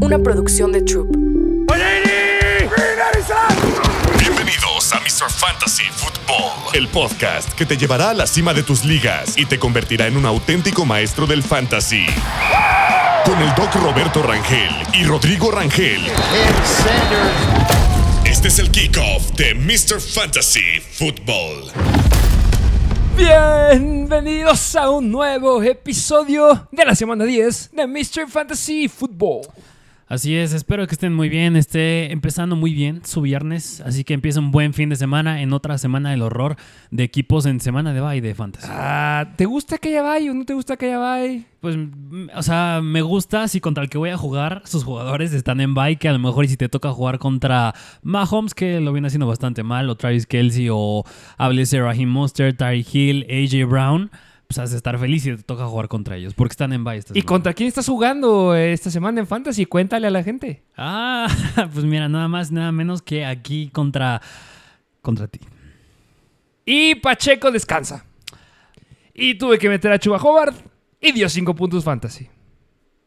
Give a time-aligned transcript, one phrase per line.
[0.00, 1.08] Una producción de Troop.
[4.18, 5.30] Bienvenidos a Mr.
[5.30, 9.58] Fantasy Football, el podcast que te llevará a la cima de tus ligas y te
[9.58, 12.06] convertirá en un auténtico maestro del fantasy.
[13.24, 16.02] Con el doc Roberto Rangel y Rodrigo Rangel.
[18.24, 20.00] Este es el kickoff de Mr.
[20.00, 21.72] Fantasy Football.
[23.16, 28.28] Bienvenidos a un nuevo episodio de la semana 10 de Mr.
[28.28, 29.40] Fantasy Football.
[30.08, 34.14] Así es, espero que estén muy bien, esté empezando muy bien su viernes, así que
[34.14, 36.56] empieza un buen fin de semana en otra semana del horror
[36.90, 38.66] de equipos en semana de bye de fantasy.
[38.70, 41.44] Ah, ¿Te gusta que haya bye o no te gusta que haya bye?
[41.60, 41.76] Pues,
[42.34, 45.74] o sea, me gusta si contra el que voy a jugar sus jugadores están en
[45.74, 49.08] bye, que a lo mejor y si te toca jugar contra Mahomes, que lo viene
[49.08, 51.04] haciendo bastante mal, o Travis Kelsey, o
[51.36, 54.10] háblese Raheem Monster, Tyree Hill, AJ Brown,
[54.48, 56.96] pues has de estar feliz si te toca jugar contra ellos, porque están en bye.
[56.96, 57.26] ¿Y semana.
[57.26, 59.66] contra quién estás jugando esta semana en Fantasy?
[59.66, 60.64] Cuéntale a la gente.
[60.74, 61.28] Ah,
[61.74, 64.22] pues mira, nada más, nada menos que aquí contra,
[65.02, 65.40] contra ti.
[66.64, 68.06] Y Pacheco descansa.
[69.12, 70.56] Y tuve que meter a Chuba Hobart
[70.98, 72.28] y dio 5 puntos Fantasy.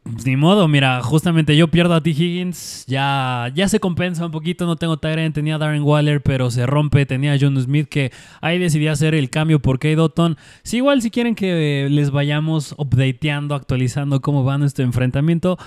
[0.03, 2.09] Pues ni modo, mira, justamente yo pierdo a T.
[2.09, 6.65] Higgins, ya, ya se compensa un poquito, no tengo Tyrant, tenía Darren Waller, pero se
[6.65, 9.89] rompe, tenía a John Smith, que ahí decidí hacer el cambio por K.
[9.89, 10.37] Dotton.
[10.63, 15.59] Si igual si quieren que les vayamos updateando, actualizando cómo va nuestro enfrentamiento,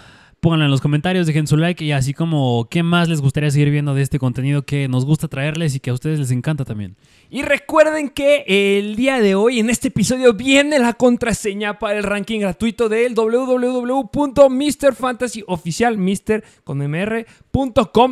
[0.44, 3.70] pónganlo en los comentarios, dejen su like y así como qué más les gustaría seguir
[3.70, 6.96] viendo de este contenido que nos gusta traerles y que a ustedes les encanta también.
[7.30, 12.02] Y recuerden que el día de hoy, en este episodio, viene la contraseña para el
[12.02, 16.44] ranking gratuito del www.mrfantasyoficial, Mr.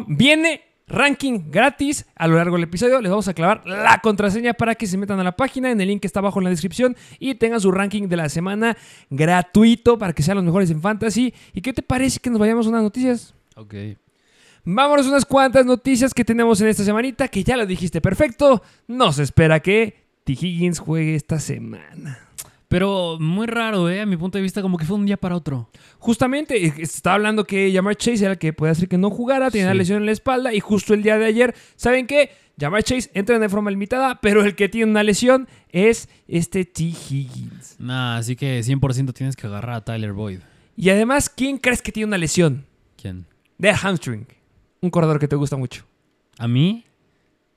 [0.07, 3.01] Viene ranking gratis a lo largo del episodio.
[3.01, 5.89] Les vamos a clavar la contraseña para que se metan a la página en el
[5.89, 8.77] link que está abajo en la descripción y tengan su ranking de la semana
[9.11, 11.35] gratuito para que sean los mejores en fantasy.
[11.53, 13.35] ¿Y qué te parece que nos vayamos a unas noticias?
[13.57, 13.75] Ok.
[14.65, 18.63] Vámonos a unas cuantas noticias que tenemos en esta semanita, que ya lo dijiste perfecto.
[18.87, 20.33] Nos espera que T.
[20.35, 22.29] Higgins juegue esta semana.
[22.73, 24.01] Pero muy raro, ¿eh?
[24.01, 25.69] A mi punto de vista, como que fue un día para otro.
[25.99, 29.67] Justamente, estaba hablando que Jamar Chase era el que puede hacer que no jugara, tenía
[29.67, 32.31] una lesión en la espalda y justo el día de ayer, ¿saben qué?
[32.59, 36.85] Jamar Chase entra de forma limitada, pero el que tiene una lesión es este T.
[36.85, 37.77] Higgins.
[37.79, 40.39] Nah, así que 100% tienes que agarrar a Tyler Boyd.
[40.75, 42.65] Y además, ¿quién crees que tiene una lesión?
[42.97, 43.27] ¿Quién?
[43.59, 44.27] De hamstring.
[44.81, 45.85] Un corredor que te gusta mucho.
[46.39, 46.87] ¿A mí?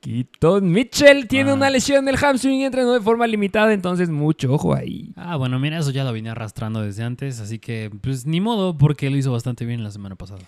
[0.05, 1.55] Keaton Mitchell tiene Ah.
[1.55, 5.11] una lesión del hamstring y entrenó de forma limitada, entonces mucho ojo ahí.
[5.15, 8.77] Ah, bueno, mira, eso ya lo vine arrastrando desde antes, así que pues ni modo
[8.77, 10.41] porque lo hizo bastante bien la semana pasada.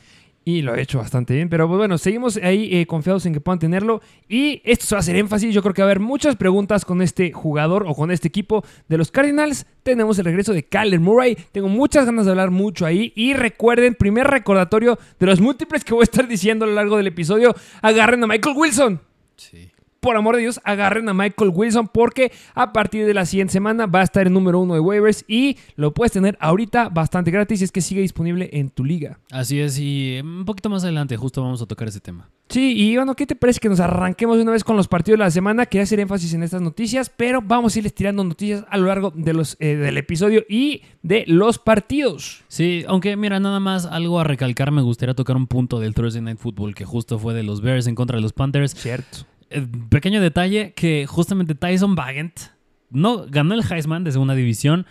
[0.45, 3.41] Y lo ha hecho bastante bien, pero pues, bueno, seguimos ahí eh, confiados en que
[3.41, 3.99] puedan tenerlo.
[4.29, 6.85] Y esto se va a hacer énfasis, yo creo que va a haber muchas preguntas
[6.85, 9.65] con este jugador o con este equipo de los Cardinals.
[9.83, 13.11] Tenemos el regreso de Kyler Murray, tengo muchas ganas de hablar mucho ahí.
[13.15, 16.95] Y recuerden, primer recordatorio de los múltiples que voy a estar diciendo a lo largo
[16.95, 19.01] del episodio, agarren a Michael Wilson.
[19.37, 19.71] Sí.
[19.99, 23.87] por amor de Dios, agarren a Michael Wilson porque a partir de la siguiente semana
[23.87, 27.59] va a estar en número uno de waivers y lo puedes tener ahorita bastante gratis
[27.59, 29.19] si es que sigue disponible en tu liga.
[29.31, 32.29] Así es, y un poquito más adelante justo vamos a tocar ese tema.
[32.49, 35.19] Sí, y bueno, ¿qué te parece que nos arranquemos de una vez con los partidos
[35.19, 35.65] de la semana?
[35.65, 39.11] Quería hacer énfasis en estas noticias, pero vamos a irles tirando noticias a lo largo
[39.13, 42.43] de los, eh, del episodio y de los partidos.
[42.47, 46.21] Sí, aunque mira, nada más algo a recalcar, me gustaría tocar un punto del Thursday
[46.21, 48.75] Night Football que justo fue de los Bears en contra de los Panthers.
[48.75, 49.19] Cierto.
[49.49, 52.39] Eh, pequeño detalle que justamente Tyson Bagent
[52.89, 54.85] no ganó el Heisman de segunda división.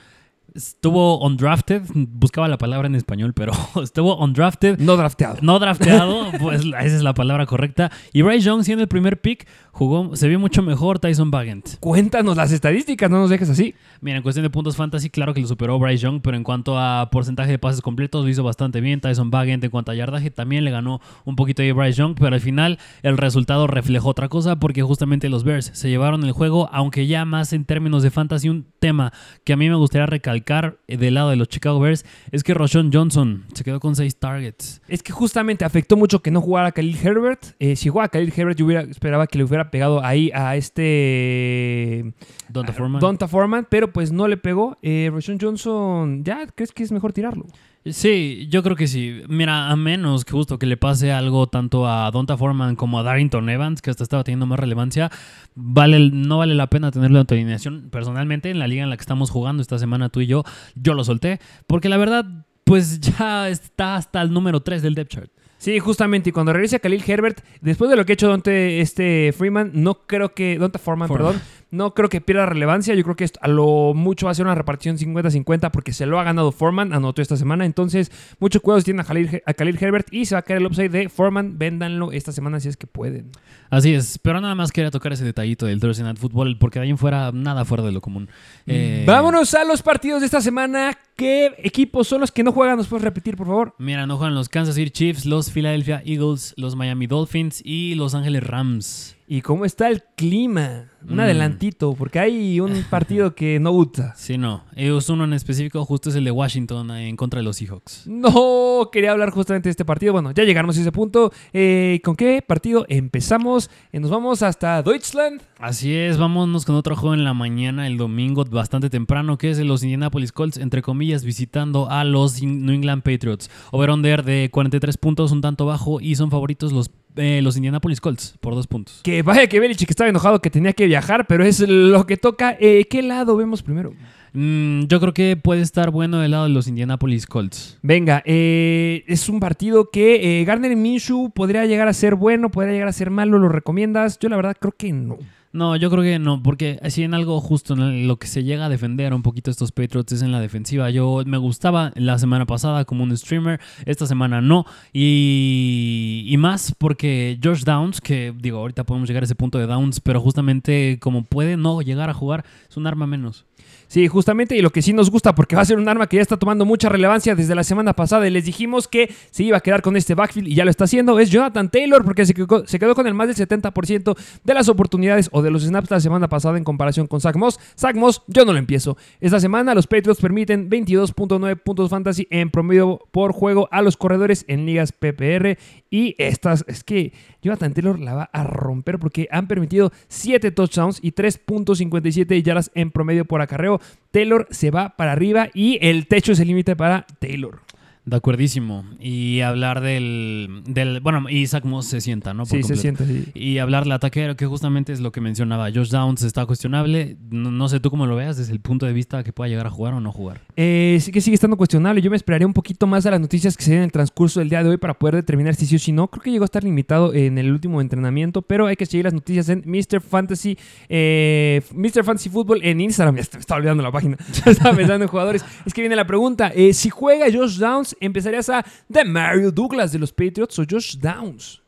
[0.57, 3.53] Estuvo undrafted, buscaba la palabra en español, pero
[3.83, 4.79] estuvo undrafted.
[4.79, 5.37] No drafteado.
[5.43, 7.93] No drafteado, pues esa es la palabra correcta.
[8.15, 9.47] Y Bryce Young, siendo el primer pick,
[9.77, 11.79] jugó, se vio mucho mejor Tyson Bagent.
[11.81, 13.75] Cuéntanos las estadísticas, no nos dejes así.
[14.01, 16.79] Mira, en cuestión de puntos fantasy, claro que lo superó Bryce Young, pero en cuanto
[16.79, 19.03] a porcentaje de pases completos, lo hizo bastante bien.
[19.03, 22.35] Tyson Bagent, en cuanto a yardaje, también le ganó un poquito a Bryce Young, pero
[22.35, 26.71] al final el resultado reflejó otra cosa, porque justamente los Bears se llevaron el juego,
[26.73, 29.13] aunque ya más en términos de fantasy, un tema
[29.45, 32.55] que a mí me gustaría recalcar eh, del lado de los Chicago Bears es que
[32.55, 34.81] Roshon Johnson se quedó con seis targets.
[34.89, 37.55] Es que justamente afectó mucho que no jugara Khalil Herbert.
[37.59, 42.15] Eh, si jugaba Khalil Herbert, yo hubiera, esperaba que le hubiera pegado ahí a este.
[42.49, 43.01] Donta Foreman.
[43.01, 44.79] Donta Foreman, pero pues no le pegó.
[44.83, 47.47] Eh, Roshon Johnson, ¿ya crees que es mejor tirarlo?
[47.93, 49.23] Sí, yo creo que sí.
[49.29, 53.05] Mira, a menos que justo que le pase algo tanto a Donta Foreman como a
[53.05, 55.11] Darrington Evans, que hasta estaba teniendo más relevancia,
[55.55, 57.89] vale, no vale la pena tenerlo en tu alineación.
[57.91, 60.43] Personalmente, en la liga en la que estamos jugando esta semana tú y yo,
[60.75, 61.39] yo lo solté,
[61.69, 62.27] porque la verdad,
[62.65, 65.31] pues ya está hasta el número 3 del depth chart.
[65.59, 66.31] Sí, justamente.
[66.31, 70.07] Y cuando regrese Khalil Herbert, después de lo que ha hecho Dante este Freeman, no
[70.07, 70.59] creo que.
[70.59, 71.33] Donta Foreman, Foreman.
[71.35, 71.49] perdón.
[71.71, 72.95] No creo que pierda relevancia.
[72.95, 76.07] Yo creo que esto a lo mucho va a ser una repartición 50-50 porque se
[76.07, 77.65] lo ha ganado Foreman, anotó esta semana.
[77.67, 80.61] Entonces, mucho cuidado si tienen a Khalil, a Khalil Herbert y se va a caer
[80.61, 81.59] el upside de Foreman.
[81.59, 83.31] Véndanlo esta semana si es que pueden.
[83.69, 86.85] Así es, pero nada más quería tocar ese detallito del Thursday Night Football, porque de
[86.85, 88.29] ahí en fuera nada fuera de lo común.
[88.67, 90.97] Eh, Vámonos a los partidos de esta semana.
[91.17, 92.77] ¿Qué equipos son los que no juegan?
[92.77, 93.75] ¿Nos puedes repetir, por favor?
[93.79, 98.15] Mira, no juegan los Kansas City Chiefs, los Philadelphia Eagles, los Miami Dolphins y los
[98.15, 99.16] Ángeles Rams.
[99.29, 100.85] ¿Y cómo está el clima?
[101.09, 101.21] Un Mm.
[101.21, 104.15] adelantito, porque hay un partido que no gusta.
[104.17, 104.65] Sí, no.
[104.75, 108.07] Ellos uno en específico, justo es el de Washington eh, en contra de los Seahawks.
[108.07, 110.13] No, quería hablar justamente de este partido.
[110.13, 111.33] Bueno, ya llegamos a ese punto.
[111.53, 113.71] Eh, ¿Con qué partido empezamos?
[113.93, 115.43] Eh, nos vamos hasta Deutschland.
[115.59, 119.57] Así es, vámonos con otro juego en la mañana, el domingo, bastante temprano, que es
[119.59, 123.51] de los Indianapolis Colts, entre comillas, visitando a los New England Patriots.
[123.73, 128.37] Over-under de 43 puntos, un tanto bajo, y son favoritos los, eh, los Indianapolis Colts
[128.41, 129.01] por dos puntos.
[129.03, 132.57] Que vaya que Belichick estaba enojado que tenía que viajar, pero es lo que toca.
[132.61, 133.93] Eh, ¿Qué lado vemos primero?
[134.39, 137.79] Mm, yo creo que puede estar bueno del lado de los Indianapolis Colts.
[137.81, 142.75] Venga, eh, es un partido que eh, Garner Minshew podría llegar a ser bueno, podría
[142.75, 143.39] llegar a ser malo.
[143.39, 144.19] ¿Lo recomiendas?
[144.19, 145.17] Yo la verdad creo que no.
[145.57, 148.67] No, yo creo que no, porque si en algo justo en lo que se llega
[148.67, 150.91] a defender un poquito estos Patriots es en la defensiva.
[150.91, 154.67] Yo me gustaba la semana pasada como un streamer, esta semana no.
[154.93, 160.01] Y, más porque Josh Downs, que digo, ahorita podemos llegar a ese punto de Downs,
[160.01, 163.47] pero justamente como puede no llegar a jugar, es un arma menos.
[163.89, 166.17] Sí, justamente, y lo que sí nos gusta, porque va a ser un arma que
[166.17, 169.57] ya está tomando mucha relevancia desde la semana pasada y les dijimos que se iba
[169.59, 172.35] a quedar con este backfield y ya lo está haciendo, es Jonathan Taylor, porque se
[172.35, 176.29] quedó, con el más del 70% de las oportunidades o de los snaps la semana
[176.29, 177.61] pasada en comparación con Zach Moss.
[177.79, 178.97] Zach Moss, yo no lo empiezo.
[179.21, 184.45] Esta semana los Patriots permiten 22.9 puntos fantasy en promedio por juego a los corredores
[184.49, 185.59] en ligas PPR
[185.91, 187.13] y estas, es que
[187.43, 192.91] Jonathan Taylor la va a romper porque han permitido 7 touchdowns y 3.57 yardas en
[192.91, 193.76] promedio por acarreo.
[194.11, 197.66] Taylor se va para arriba y el techo es el límite para Taylor.
[198.07, 198.85] De acuerdísimo.
[199.01, 201.01] Y hablar del, del.
[201.01, 202.45] Bueno, Zach Moss se sienta, ¿no?
[202.47, 203.25] Por Sí, se siente así.
[203.35, 205.71] Y hablar del ataque, que justamente es lo que mencionaba.
[205.75, 207.17] Josh Downs está cuestionable.
[207.31, 209.67] No, no sé tú cómo lo veas desde el punto de vista que pueda llegar
[209.67, 210.43] a jugar o no jugar.
[210.55, 212.01] Eh, sí que sigue estando cuestionable.
[212.01, 214.39] Yo me esperaría un poquito más a las noticias que se den en el transcurso
[214.39, 216.07] del día de hoy para poder determinar si sí o si no.
[216.07, 219.15] Creo que llegó a estar limitado en el último entrenamiento, pero hay que seguir las
[219.15, 220.01] noticias en Mr.
[220.01, 220.57] Fantasy,
[220.89, 222.05] eh, Mr.
[222.05, 223.17] Fantasy Football en Instagram.
[223.17, 224.17] Ya me estaba olvidando la página.
[224.47, 225.45] estaba pensando en jugadores.
[225.65, 229.93] Es que viene la pregunta: eh, si juega Josh Downs, ¿empezarías a de Mario Douglas
[229.93, 231.63] de los Patriots o Josh Downs?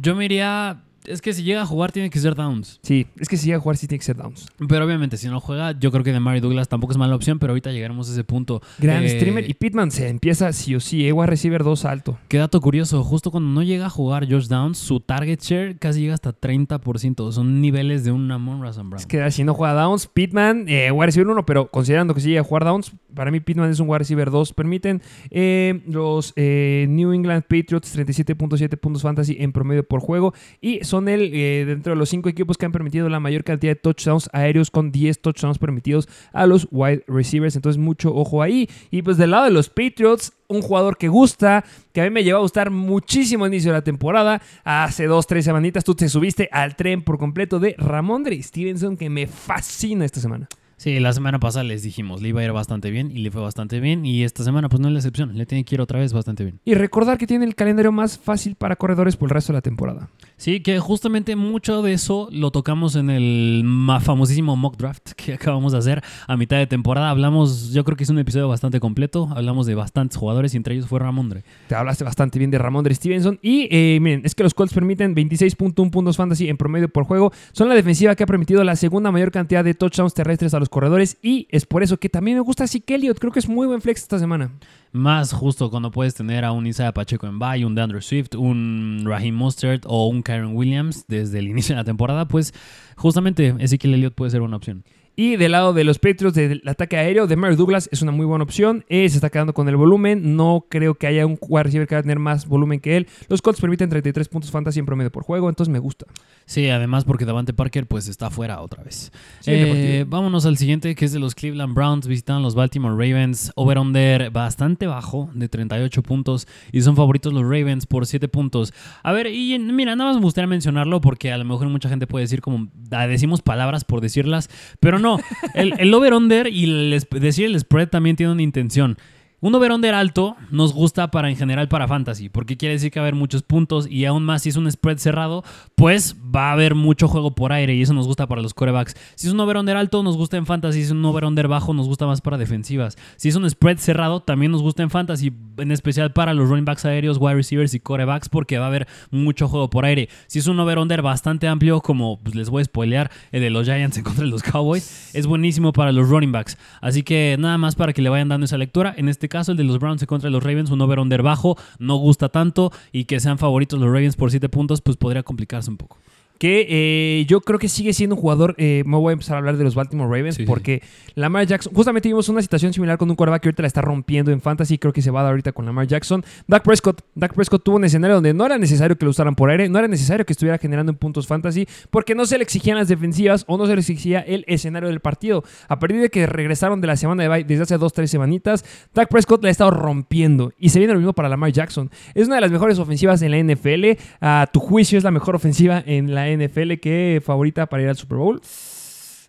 [0.00, 0.82] Yo me iría.
[1.10, 2.78] Es que si llega a jugar, tiene que ser Downs.
[2.82, 4.46] Sí, es que si llega a jugar, sí tiene que ser Downs.
[4.68, 7.38] Pero obviamente, si no juega, yo creo que de Mary Douglas tampoco es mala opción.
[7.38, 8.62] Pero ahorita llegaremos a ese punto.
[8.78, 11.06] Gran Eh, streamer y Pittman se empieza sí o sí.
[11.06, 12.18] Ewa receiver 2 alto.
[12.28, 16.00] Qué dato curioso, justo cuando no llega a jugar Josh Downs, su target share casi
[16.02, 17.32] llega hasta 30%.
[17.32, 19.00] Son niveles de un Amon Razan Brown.
[19.00, 22.28] Es que si no juega Downs, Pittman, eh, wide receiver 1, pero considerando que si
[22.28, 24.52] llega a jugar Downs, para mí Pittman es un wide receiver 2.
[24.52, 30.84] Permiten eh, los eh, New England Patriots 37.7 puntos fantasy en promedio por juego y
[30.84, 33.76] son el eh, dentro de los cinco equipos que han permitido la mayor cantidad de
[33.76, 37.56] touchdowns aéreos con 10 touchdowns permitidos a los wide receivers.
[37.56, 38.68] Entonces mucho ojo ahí.
[38.90, 42.24] Y pues del lado de los Patriots, un jugador que gusta, que a mí me
[42.24, 44.42] llevó a gustar muchísimo al inicio de la temporada.
[44.64, 49.08] Hace dos, tres semanitas tú te subiste al tren por completo de Ramondre Stevenson, que
[49.10, 50.48] me fascina esta semana.
[50.80, 53.42] Sí, la semana pasada les dijimos, le iba a ir bastante bien y le fue
[53.42, 54.06] bastante bien.
[54.06, 56.42] Y esta semana, pues no es la excepción, le tiene que ir otra vez bastante
[56.42, 56.58] bien.
[56.64, 59.60] Y recordar que tiene el calendario más fácil para corredores por el resto de la
[59.60, 60.08] temporada.
[60.38, 65.34] Sí, que justamente mucho de eso lo tocamos en el ma- famosísimo mock draft que
[65.34, 67.10] acabamos de hacer a mitad de temporada.
[67.10, 70.76] Hablamos, yo creo que es un episodio bastante completo, hablamos de bastantes jugadores y entre
[70.76, 71.44] ellos fue Ramondre.
[71.68, 73.38] Te hablaste bastante bien de Ramondre Stevenson.
[73.42, 77.32] Y eh, miren, es que los Colts permiten 26.1 puntos fantasy en promedio por juego.
[77.52, 80.69] Son la defensiva que ha permitido la segunda mayor cantidad de touchdowns terrestres a los
[80.70, 81.18] corredores.
[81.22, 83.18] Y es por eso que también me gusta Zeke Elliott.
[83.18, 84.52] Creo que es muy buen flex esta semana.
[84.92, 89.02] Más justo cuando puedes tener a un Isaiah Pacheco en bye, un DeAndre Swift, un
[89.04, 92.54] Raheem Mostert o un Kyron Williams desde el inicio de la temporada, pues
[92.96, 94.84] justamente Ezekiel Elliott puede ser una opción.
[95.16, 98.24] Y del lado de los Patriots del ataque aéreo, de Mary Douglas es una muy
[98.24, 98.84] buena opción.
[98.88, 100.36] Eh, se está quedando con el volumen.
[100.36, 103.06] No creo que haya un wide receiver que va a tener más volumen que él.
[103.28, 106.06] Los Colts permiten 33 puntos fantasy en promedio por juego, entonces me gusta.
[106.46, 109.12] Sí, además porque Davante Parker pues está fuera otra vez.
[109.46, 112.06] Eh, vámonos al siguiente que es de los Cleveland Browns.
[112.06, 113.52] Visitan los Baltimore Ravens.
[113.56, 118.72] Over-under bastante bajo de 38 puntos y son favoritos los Ravens por 7 puntos.
[119.02, 122.06] A ver, y mira, nada más me gustaría mencionarlo porque a lo mejor mucha gente
[122.06, 124.48] puede decir como ah, decimos palabras por decirlas,
[124.80, 125.18] pero no.
[125.54, 128.96] El, over-under y el decir el spread también tiene una intención.
[129.42, 133.04] Un over-under alto nos gusta para en general para fantasy, porque quiere decir que va
[133.04, 135.42] a haber muchos puntos y aún más si es un spread cerrado,
[135.76, 138.94] pues va a haber mucho juego por aire y eso nos gusta para los corebacks.
[139.14, 141.86] Si es un over-under alto nos gusta en fantasy, si es un over-under bajo nos
[141.86, 142.98] gusta más para defensivas.
[143.16, 146.66] Si es un spread cerrado también nos gusta en fantasy, en especial para los running
[146.66, 150.10] backs aéreos, wide receivers y corebacks porque va a haber mucho juego por aire.
[150.26, 153.64] Si es un over-under bastante amplio, como pues, les voy a spoilear, el de los
[153.64, 156.58] Giants en contra de los Cowboys, es buenísimo para los running backs.
[156.82, 158.92] Así que nada más para que le vayan dando esa lectura.
[158.98, 162.28] En este caso, el de los Browns contra los Ravens, un over-under bajo, no gusta
[162.28, 165.96] tanto y que sean favoritos los Ravens por 7 puntos, pues podría complicarse un poco.
[166.40, 168.54] Que eh, yo creo que sigue siendo un jugador.
[168.56, 170.46] eh, me voy a empezar a hablar de los Baltimore Ravens Sí, sí.
[170.46, 170.82] porque
[171.14, 174.32] Lamar Jackson, justamente vimos una situación similar con un quarterback que ahorita la está rompiendo
[174.32, 174.78] en fantasy.
[174.78, 176.24] Creo que se va a dar ahorita con Lamar Jackson.
[176.48, 179.50] Dak Prescott, Dak Prescott tuvo un escenario donde no era necesario que lo usaran por
[179.50, 182.78] aire, no era necesario que estuviera generando en puntos fantasy porque no se le exigían
[182.78, 185.44] las defensivas o no se le exigía el escenario del partido.
[185.68, 188.64] A partir de que regresaron de la semana de bye desde hace dos, tres semanitas,
[188.94, 191.90] Dak Prescott la ha estado rompiendo y se viene lo mismo para Lamar Jackson.
[192.14, 193.98] Es una de las mejores ofensivas en la NFL.
[194.22, 197.96] A tu juicio es la mejor ofensiva en la NFL que favorita para ir al
[197.96, 198.40] Super Bowl.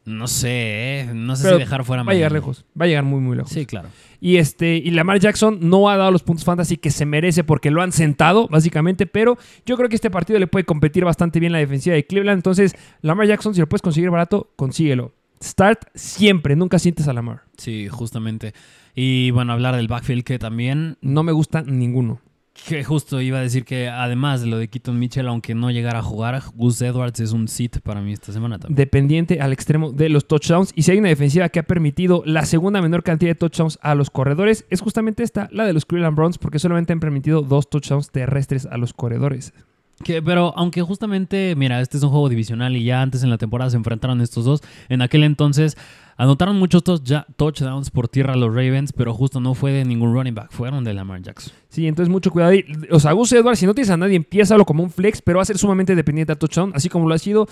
[0.03, 1.09] No sé, ¿eh?
[1.13, 3.37] no sé Pero si dejar fuera Va a llegar lejos, va a llegar muy muy
[3.37, 3.51] lejos.
[3.51, 3.89] Sí, claro.
[4.19, 7.69] Y este y Lamar Jackson no ha dado los puntos fantasy que se merece porque
[7.69, 11.51] lo han sentado básicamente, pero yo creo que este partido le puede competir bastante bien
[11.51, 15.13] la defensiva de Cleveland, entonces Lamar Jackson si lo puedes conseguir barato, consíguelo.
[15.43, 17.43] Start siempre, nunca sientes a Lamar.
[17.57, 18.53] Sí, justamente.
[18.95, 22.21] Y bueno, hablar del backfield que también No me gusta ninguno.
[22.67, 25.99] Que justo iba a decir que además de lo de Keaton Mitchell, aunque no llegara
[25.99, 28.75] a jugar, Gus Edwards es un sit para mí esta semana también.
[28.75, 30.71] dependiente al extremo de los touchdowns.
[30.75, 33.95] Y si hay una defensiva que ha permitido la segunda menor cantidad de touchdowns a
[33.95, 37.67] los corredores, es justamente esta, la de los Cleveland Browns, porque solamente han permitido dos
[37.69, 39.53] touchdowns terrestres a los corredores.
[40.03, 43.37] Que, pero aunque justamente, mira, este es un juego divisional y ya antes en la
[43.37, 45.77] temporada se enfrentaron estos dos, en aquel entonces
[46.17, 50.13] anotaron muchos touch- touchdowns por tierra a los Ravens, pero justo no fue de ningún
[50.13, 51.53] running back, fueron de Lamar Jackson.
[51.71, 52.51] Sí, entonces mucho cuidado.
[52.51, 52.65] ahí.
[52.91, 55.43] O sea, Gus Edwards, si no tienes a nadie, empiézalo como un flex, pero va
[55.43, 57.47] a ser sumamente dependiente a touchdown, así como lo ha sido.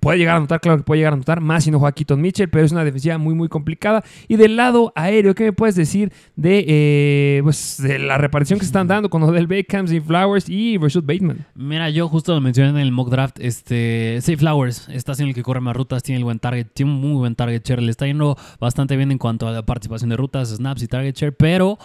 [0.00, 2.18] Puede llegar a anotar, claro que puede llegar a anotar, más si no juega Keaton
[2.18, 4.02] Mitchell, pero es una defensiva muy, muy complicada.
[4.28, 8.64] Y del lado aéreo, ¿qué me puedes decir de, eh, pues, de la reparación que
[8.64, 11.44] se están dando con Odell Beckham, y Flowers y Rashad Bateman?
[11.54, 15.34] Mira, yo justo lo mencioné en el mock draft, este, Safe Flowers, está haciendo el
[15.34, 17.90] que corre más rutas, tiene el buen target, tiene un muy buen target share, le
[17.90, 21.36] está yendo bastante bien en cuanto a la participación de rutas, snaps y target share,
[21.36, 21.78] pero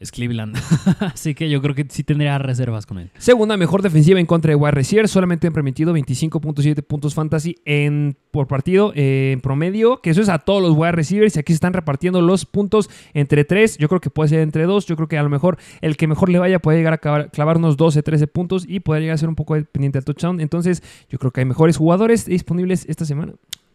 [0.00, 0.56] es Cleveland,
[1.00, 3.10] así que yo creo que sí tendría reservas con él.
[3.18, 5.08] Segunda mejor defensiva en contra de wide receiver.
[5.08, 10.00] Solamente han permitido 25.7 puntos fantasy en, por partido eh, en promedio.
[10.00, 11.36] Que eso es a todos los wide receivers.
[11.36, 13.78] Y aquí se están repartiendo los puntos entre 3.
[13.78, 14.86] Yo creo que puede ser entre 2.
[14.86, 17.30] Yo creo que a lo mejor el que mejor le vaya puede llegar a clavar,
[17.32, 18.64] clavar unos 12, 13 puntos.
[18.68, 20.40] Y poder llegar a ser un poco dependiente al touchdown.
[20.40, 23.34] Entonces yo creo que hay mejores jugadores disponibles esta semana.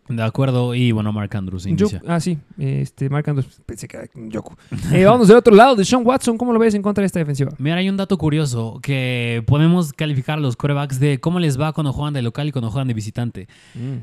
[0.09, 2.01] De acuerdo, y bueno, Mark Andrews Yo- inicia.
[2.07, 2.37] ah, sí.
[2.57, 3.61] Este, Mark Andrews.
[3.65, 4.53] Pensé que era Yoku.
[4.91, 5.75] Eh, vamos del otro lado.
[5.77, 6.37] De Sean Watson.
[6.37, 7.51] ¿Cómo lo ves en contra de esta defensiva?
[7.57, 11.71] Mira, hay un dato curioso que podemos calificar a los corebacks de cómo les va
[11.71, 13.47] cuando juegan de local y cuando juegan de visitante.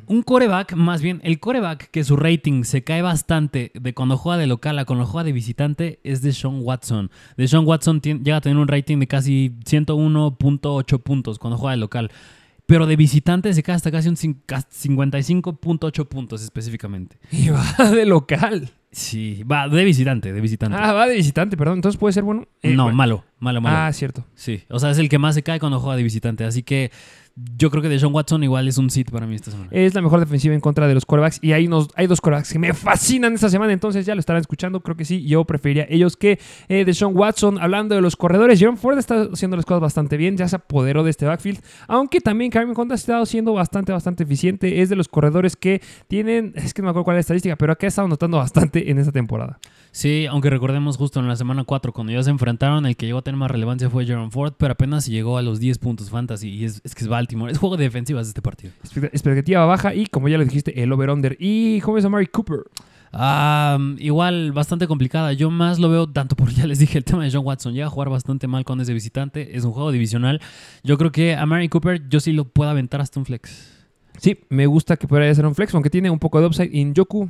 [0.07, 4.39] Un coreback, más bien, el coreback que su rating se cae bastante de cuando juega
[4.39, 7.11] de local a cuando juega de visitante es de Sean Watson.
[7.37, 11.77] De Sean Watson llega a tener un rating de casi 101.8 puntos cuando juega de
[11.79, 12.11] local.
[12.71, 17.19] Pero de visitante se cae hasta casi un cin- ca- 55.8 puntos específicamente.
[17.33, 18.71] Y va de local.
[18.93, 20.77] Sí, va, de visitante, de visitante.
[20.81, 21.79] Ah, va de visitante, perdón.
[21.79, 22.47] Entonces puede ser bueno.
[22.63, 22.97] Eh, no, bueno.
[22.97, 23.77] malo, malo, malo.
[23.77, 24.25] Ah, cierto.
[24.35, 26.45] Sí, o sea, es el que más se cae cuando juega de visitante.
[26.45, 26.93] Así que
[27.57, 29.69] yo creo que Deshaun Watson igual es un sit para mí esta semana.
[29.71, 31.39] Es la mejor defensiva en contra de los quarterbacks.
[31.43, 33.73] Y hay, hay dos quarterbacks que me fascinan esta semana.
[33.73, 34.81] Entonces ya lo estarán escuchando.
[34.81, 35.25] Creo que sí.
[35.27, 37.59] Yo preferiría ellos que eh, Deshaun Watson.
[37.59, 40.37] Hablando de los corredores, Jerome Ford está haciendo las cosas bastante bien.
[40.37, 41.61] Ya se apoderó de este backfield.
[41.87, 44.81] Aunque también Karim Hunt ha estado siendo bastante, bastante eficiente.
[44.81, 46.53] Es de los corredores que tienen.
[46.57, 48.91] Es que no me acuerdo cuál es la estadística, pero acá ha estado notando bastante
[48.91, 49.59] en esta temporada.
[49.93, 53.19] Sí, aunque recordemos justo en la semana 4, cuando ya se enfrentaron, el que llegó
[53.19, 56.49] a tener más relevancia fue Jerome Ford, pero apenas llegó a los 10 puntos fantasy.
[56.49, 57.51] Y es, es que es Baltimore.
[57.51, 58.73] Es juego de defensivas este partido.
[58.85, 59.95] Expect- Expectativa baja.
[59.95, 61.37] Y como ya lo dijiste, el over-under.
[61.41, 62.61] Y ¿cómo es a Mari Cooper?
[63.99, 65.33] Igual, bastante complicada.
[65.33, 67.75] Yo más lo veo tanto por, ya les dije, el tema de John Watson.
[67.75, 69.57] Llega a jugar bastante mal con ese visitante.
[69.57, 70.41] Es un juego divisional.
[70.85, 73.77] Yo creo que a Mary Cooper yo sí lo puedo aventar hasta un flex.
[74.19, 76.95] Sí, me gusta que pudiera ser un flex, aunque tiene un poco de upside en
[76.95, 77.29] Yoku.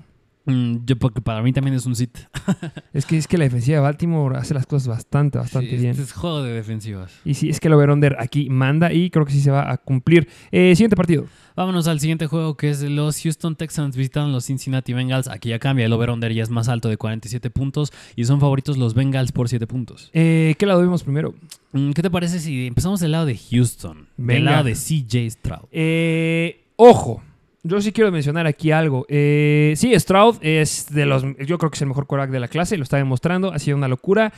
[0.50, 2.18] Mm, yo porque para mí también es un sit.
[2.92, 5.90] Es que es que la defensiva de Baltimore hace las cosas bastante, bastante Sí, bien.
[5.92, 7.12] Este es juego de defensivas.
[7.24, 9.76] Y sí, es que el over-under aquí manda y creo que sí se va a
[9.78, 10.28] cumplir.
[10.50, 11.26] Eh, siguiente partido.
[11.56, 15.28] Vámonos al siguiente juego que es los Houston Texans visitan los Cincinnati Bengals.
[15.28, 18.76] Aquí ya cambia, el over-under ya es más alto de 47 puntos y son favoritos
[18.78, 20.10] los Bengals por 7 puntos.
[20.12, 21.34] Eh, ¿Qué lado vimos primero?
[21.72, 24.08] Mm, ¿Qué te parece si empezamos del lado de Houston?
[24.16, 24.50] Del Venga.
[24.52, 25.66] lado de CJ Stroud.
[25.70, 27.22] Eh, ojo,
[27.62, 29.04] yo sí quiero mencionar aquí algo.
[29.08, 31.22] Eh, sí, Stroud es de los.
[31.46, 33.76] Yo creo que es el mejor quarterback de la clase, lo está demostrando, ha sido
[33.76, 34.32] una locura.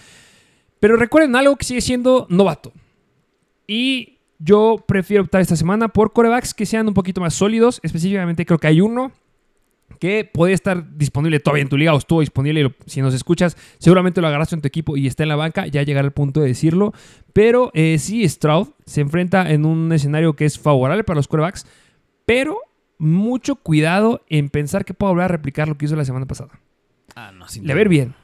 [0.81, 2.73] Pero recuerden algo que sigue siendo novato.
[3.69, 7.79] Y yo prefiero optar esta semana por corebacks que sean un poquito más sólidos.
[7.85, 9.13] Específicamente, creo que hay uno
[10.01, 12.63] que puede estar disponible todavía en tu liga o estuvo disponible.
[12.63, 15.69] y si nos escuchas, seguramente lo agarraste en tu equipo y está en la banca.
[15.69, 16.93] Ya llegará el punto de decirlo.
[17.33, 21.65] Pero eh, sí, Stroud se enfrenta en un escenario que es favorable para los corebacks.
[22.27, 22.59] Pero
[23.03, 26.51] mucho cuidado en pensar que puedo volver a replicar lo que hizo la semana pasada.
[27.17, 28.15] Ah, no, sin Le ver bien.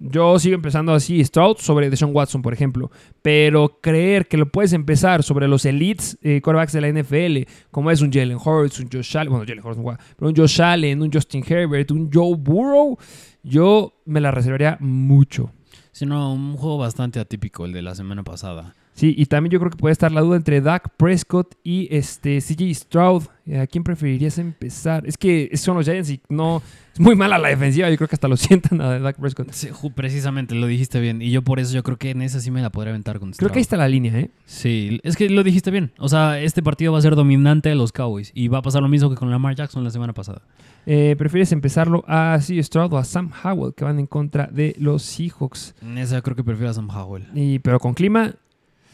[0.00, 2.90] Yo sigo empezando así Stroud sobre Deshaun Watson, por ejemplo.
[3.22, 7.90] Pero creer que lo puedes empezar sobre los elites eh, quarterbacks de la NFL, como
[7.90, 10.60] es un Jalen Hurts, un Josh Allen, bueno, Jalen Hurts no juega, pero un Josh
[10.60, 12.98] Allen, un Justin Herbert, un Joe Burrow,
[13.42, 15.52] yo me la reservaría mucho.
[15.92, 18.74] Sino un juego bastante atípico el de la semana pasada.
[18.94, 22.38] Sí, y también yo creo que puede estar la duda entre Dak Prescott y este
[22.40, 23.24] CJ Stroud.
[23.44, 25.04] Eh, ¿A quién preferirías empezar?
[25.04, 26.62] Es que son los Giants y no.
[26.92, 27.90] Es muy mala la defensiva.
[27.90, 29.50] Yo creo que hasta lo sientan a Dak Prescott.
[29.50, 31.20] Sí, precisamente, lo dijiste bien.
[31.22, 33.30] Y yo por eso yo creo que en esa sí me la podría aventar con
[33.30, 33.50] Creo Stroud.
[33.50, 34.30] que ahí está la línea, ¿eh?
[34.46, 35.90] Sí, es que lo dijiste bien.
[35.98, 38.30] O sea, este partido va a ser dominante de los Cowboys.
[38.32, 40.42] Y va a pasar lo mismo que con Lamar Jackson la semana pasada.
[40.86, 44.76] Eh, ¿Prefieres empezarlo a CJ Stroud o a Sam Howell, que van en contra de
[44.78, 45.74] los Seahawks?
[45.82, 47.26] En esa creo que prefiero a Sam Howell.
[47.34, 48.34] Y, pero con clima,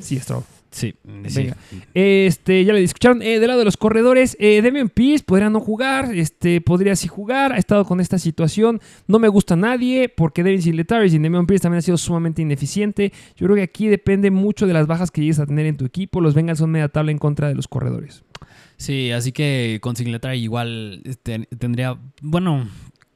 [0.00, 0.44] CJ Stroud.
[0.70, 1.56] Sí, Venga.
[1.94, 3.22] Este, ya le escucharon.
[3.22, 6.14] Eh, del lado de los corredores, eh, Demian Pierce podría no jugar.
[6.14, 7.52] Este, podría sí jugar.
[7.52, 8.80] Ha estado con esta situación.
[9.08, 12.42] No me gusta a nadie porque Devin Singletary y Demian Pierce también ha sido sumamente
[12.42, 13.12] ineficiente.
[13.36, 15.84] Yo creo que aquí depende mucho de las bajas que llegues a tener en tu
[15.84, 16.20] equipo.
[16.20, 18.22] Los Bengals son media tabla en contra de los corredores.
[18.76, 22.68] Sí, así que con Singletary igual este, tendría, bueno,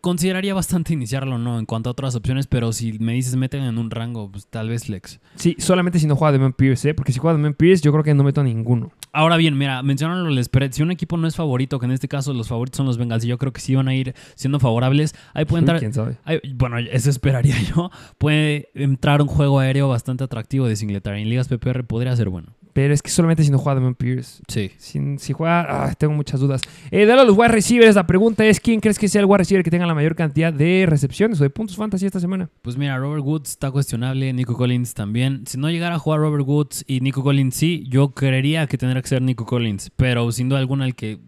[0.05, 1.59] consideraría bastante iniciarlo, ¿no?
[1.59, 4.69] En cuanto a otras opciones, pero si me dices meten en un rango, pues tal
[4.69, 5.19] vez flex.
[5.37, 6.95] Sí, solamente si no juega Demian Pierce, ¿eh?
[6.95, 8.93] Porque si juega Demian Pierce, yo creo que no meto a ninguno.
[9.15, 10.73] Ahora bien, mira, mencionan el spread.
[10.73, 13.25] Si un equipo no es favorito, que en este caso los favoritos son los Bengals,
[13.25, 15.79] y yo creo que sí van a ir siendo favorables, ahí puede entrar.
[15.79, 16.19] ¿Quién sabe?
[16.25, 17.91] ahí- bueno, eso esperaría yo.
[18.19, 21.23] Puede entrar un juego aéreo bastante atractivo de Singletary.
[21.23, 22.49] En ligas PPR podría ser bueno.
[22.75, 24.43] Pero es que solamente si no juega Demian Pierce.
[24.49, 24.73] Sí.
[24.79, 26.61] Si, si juega, ah, tengo muchas dudas.
[26.91, 27.95] Eh, dale a los wide receivers.
[27.95, 30.53] La pregunta es: ¿quién crees que sea el wide receiver que tenga la mayor cantidad
[30.53, 32.51] de recepciones o de puntos fantasy esta semana?
[32.63, 35.45] Pues mira, Robert Woods está cuestionable, Nico Collins también.
[35.47, 39.01] Si no llegara a jugar Robert Woods y Nico Collins sí, yo creería que tendría
[39.01, 39.93] que ser Nico Collins.
[39.95, 41.21] Pero sin duda alguna el que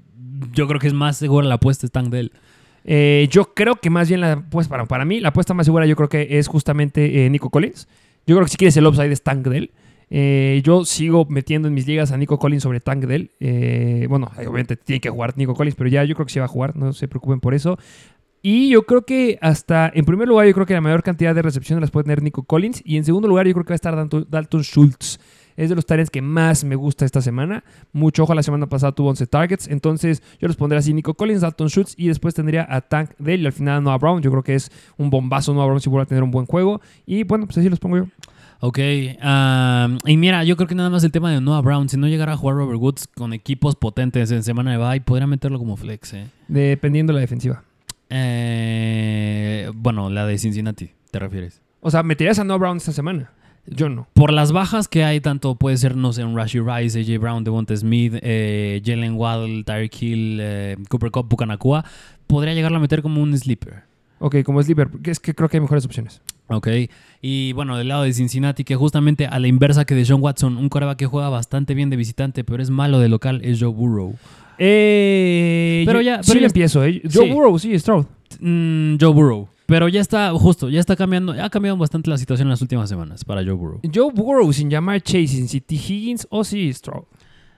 [0.53, 2.33] yo creo que es más segura la apuesta es Tank Dell.
[2.85, 5.87] Eh, yo creo que más bien, la, pues para, para mí, la apuesta más segura
[5.87, 7.87] yo creo que es justamente eh, Nico Collins.
[8.27, 9.71] Yo creo que si quieres el upside es Tank Dell.
[10.09, 13.33] Eh, yo sigo metiendo en mis ligas a Nico Collins sobre Tank Dell.
[13.41, 16.45] Eh, bueno, obviamente tiene que jugar Nico Collins, pero ya yo creo que sí va
[16.45, 17.79] a jugar, no se preocupen por eso.
[18.49, 21.43] Y yo creo que hasta, en primer lugar, yo creo que la mayor cantidad de
[21.43, 22.81] recepciones las puede tener Nico Collins.
[22.85, 23.97] Y en segundo lugar, yo creo que va a estar
[24.29, 25.19] Dalton, Schultz.
[25.57, 27.65] Es de los talents que más me gusta esta semana.
[27.93, 29.67] Mucho ojo, la semana pasada tuvo 11 targets.
[29.67, 31.95] Entonces, yo los pondré así: Nico Collins, Dalton Schultz.
[31.97, 33.43] Y después tendría a Tank Dell.
[33.43, 34.23] Y al final Noah Brown.
[34.23, 36.81] Yo creo que es un bombazo Noah Brown si vuelve a tener un buen juego.
[37.05, 38.07] Y bueno, pues así los pongo yo.
[38.61, 41.99] Ok, um, y mira, yo creo que nada más el tema de Noah Brown, si
[41.99, 45.59] no llegara a jugar Robert Woods con equipos potentes en semana de bye, podría meterlo
[45.59, 46.15] como flex.
[46.15, 46.27] ¿eh?
[46.49, 47.65] Dependiendo de la defensiva.
[48.09, 51.61] Eh, bueno, la de Cincinnati, ¿te refieres?
[51.81, 53.31] O sea, ¿meterías a Noah Brown esta semana?
[53.67, 54.07] Yo no.
[54.15, 57.45] Por las bajas que hay, tanto puede ser, no sé, un Rashi Rice, AJ Brown,
[57.45, 61.85] Devonta Smith, eh, Jalen Waddle, Tyreek Hill, eh, Cooper Cup, Bucanacua,
[62.27, 63.83] podría llegarlo a meter como un sleeper.
[64.19, 66.23] Ok, como que es que creo que hay mejores opciones.
[66.49, 66.69] Ok,
[67.23, 70.57] y bueno, del lado de Cincinnati, que justamente a la inversa que de John Watson,
[70.57, 73.71] un coreback que juega bastante bien de visitante, pero es malo de local, es Joe
[73.73, 74.15] Burrow.
[74.59, 77.03] Eh, Pero yo- ya- sí pero ya- empiezo, ¿eh?
[77.13, 77.33] Joe Sí.
[77.33, 78.07] Burrow, sí, Stroud.
[78.41, 79.49] Mm, Joe Burrow.
[79.67, 82.89] Pero ya está, justo, ya está cambiando, ha cambiado bastante la situación en las últimas
[82.89, 83.81] semanas para Joe Burrow.
[83.93, 87.05] Joe Burrow sin llamar Chase, sin City Higgins o sí, Stroud.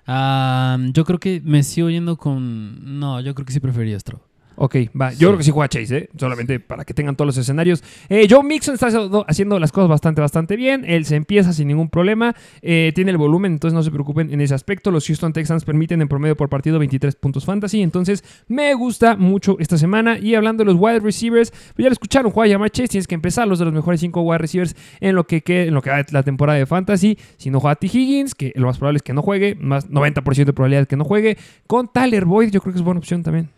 [0.06, 2.98] Ah, yo creo que me sigo yendo con...
[2.98, 4.22] No, yo creo que sí prefería Stroud.
[4.60, 5.10] Ok, va.
[5.12, 5.24] Yo Sí.
[5.26, 6.08] creo que sí juega Chase, ¿eh?
[6.16, 7.82] Solamente para que tengan todos los escenarios.
[8.08, 8.88] Eh, Joe Mixon está
[9.28, 10.84] haciendo- las cosas bastante, bastante bien.
[10.84, 12.34] Él se empieza sin ningún problema.
[12.60, 14.90] Eh, tiene el volumen, entonces no se preocupen en ese aspecto.
[14.90, 17.82] Los Houston Texans permiten en promedio por partido 23 puntos fantasy.
[17.82, 20.18] Entonces me gusta mucho esta semana.
[20.18, 22.88] Y hablando de los wide receivers, pues ya lo escucharon, juega a llamar Chase.
[22.88, 25.74] Tienes que empezar los de los mejores 5 wide receivers en lo que quede- en
[25.74, 27.16] lo que va la temporada de fantasy.
[27.36, 27.86] Si no juega T.
[27.86, 31.04] Higgins, que lo más probable es que no juegue, más 90% de probabilidad que no
[31.04, 31.38] juegue.
[31.68, 33.50] Con Tyler Boyd, yo creo que es buena opción también.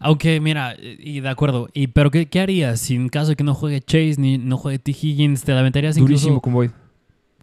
[0.00, 3.44] Aunque, mira, y de acuerdo, y, pero ¿qué, qué harías si en caso de que
[3.44, 4.92] no juegue Chase ni no juegue T.
[4.92, 5.42] Higgins?
[5.44, 6.42] ¿Te la aventarías Durísimo incluso?
[6.42, 6.70] con Boyd.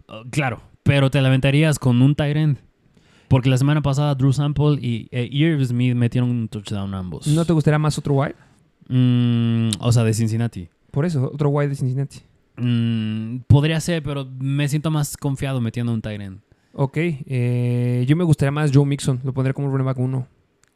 [0.08, 2.58] Uh, claro, pero te la aventarías con un tight end.
[3.28, 7.26] Porque la semana pasada Drew Sample y eh, Irv Smith metieron un touchdown ambos.
[7.26, 8.34] ¿No te gustaría más otro wide?
[8.88, 10.68] Mm, o sea, de Cincinnati.
[10.90, 12.20] Por eso, otro wide de Cincinnati.
[12.56, 16.40] Mm, podría ser, pero me siento más confiado metiendo un tight end.
[16.72, 20.26] Ok, eh, yo me gustaría más Joe Mixon, lo pondría como running back 1.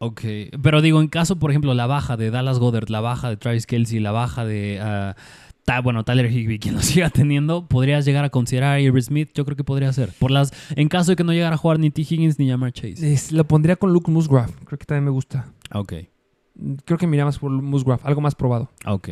[0.01, 0.21] Ok,
[0.63, 3.67] pero digo, en caso, por ejemplo, la baja de Dallas Goddard, la baja de Travis
[3.67, 4.79] Kelsey, la baja de,
[5.65, 9.31] ta- bueno, Tyler Higby, quien lo siga teniendo, podrías llegar a considerar a Irv Smith,
[9.35, 10.11] yo creo que podría ser.
[10.21, 12.03] Por las, en caso de que no llegara a jugar ni T.
[12.03, 13.13] Higgins ni Jamar Chase.
[13.13, 15.47] Es- lo pondría con Luke Musgrave, creo que también me gusta.
[15.73, 15.95] Ok,
[16.85, 18.69] Creo que mira más por Musgrave, algo más probado.
[18.85, 19.09] ok.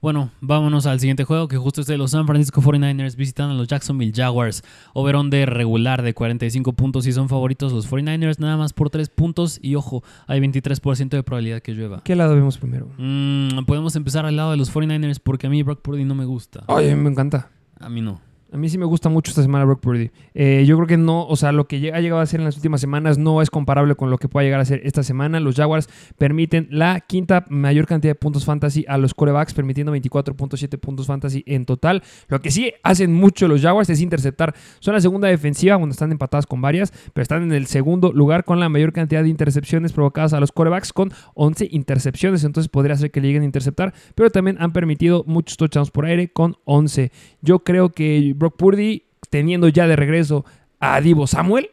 [0.00, 3.56] Bueno, vámonos al siguiente juego, que justo es de los San Francisco 49ers visitando a
[3.56, 4.62] los Jacksonville Jaguars.
[4.94, 9.10] Overón de regular de 45 puntos y son favoritos los 49ers nada más por 3
[9.10, 9.58] puntos.
[9.60, 12.02] Y ojo, hay 23% de probabilidad que llueva.
[12.02, 12.88] ¿Qué lado vemos primero?
[12.96, 16.24] Mm, podemos empezar al lado de los 49ers porque a mí Brock Purdy no me
[16.24, 16.64] gusta.
[16.66, 17.50] Ay, a mí me encanta.
[17.78, 18.22] A mí no.
[18.52, 20.10] A mí sí me gusta mucho esta semana Brock Purdy.
[20.34, 22.56] Eh, yo creo que no, o sea, lo que ha llegado a hacer en las
[22.56, 25.38] últimas semanas no es comparable con lo que pueda llegar a ser esta semana.
[25.38, 30.80] Los Jaguars permiten la quinta mayor cantidad de puntos fantasy a los corebacks, permitiendo 24.7
[30.80, 32.02] puntos fantasy en total.
[32.26, 34.54] Lo que sí hacen mucho los Jaguars es interceptar.
[34.80, 38.44] Son la segunda defensiva, bueno, están empatadas con varias, pero están en el segundo lugar
[38.44, 42.42] con la mayor cantidad de intercepciones provocadas a los corebacks con 11 intercepciones.
[42.42, 46.32] Entonces podría ser que lleguen a interceptar, pero también han permitido muchos touchdowns por aire
[46.32, 47.12] con 11.
[47.42, 50.46] Yo creo que Brock Purdy, teniendo ya de regreso
[50.80, 51.70] a Divo Samuel,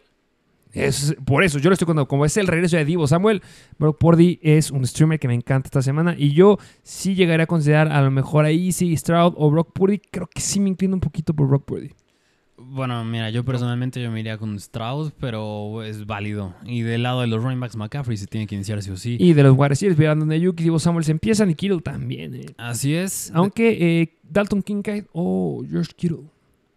[0.74, 2.10] es por eso yo lo estoy contando.
[2.10, 3.42] Como es el regreso de Divo Samuel,
[3.80, 6.14] Brock Purdy es un streamer que me encanta esta semana.
[6.18, 10.00] Y yo sí llegaría a considerar a lo mejor a Easy Stroud o Brock Purdy.
[10.12, 11.92] Creo que sí me inclino un poquito por Brock Purdy.
[12.58, 16.54] Bueno, mira, yo personalmente yo me iría con Strauss, pero es válido.
[16.66, 19.16] Y del lado de los running backs, McCaffrey se tiene que iniciar sí o sí.
[19.20, 22.36] Y de los wide receivers, Brandon Ayuk y Divo Samuel se empiezan y Kittle también.
[22.36, 22.46] eh.
[22.58, 23.32] Así es.
[23.34, 26.26] Aunque eh, Dalton Kincaid o George Kittle.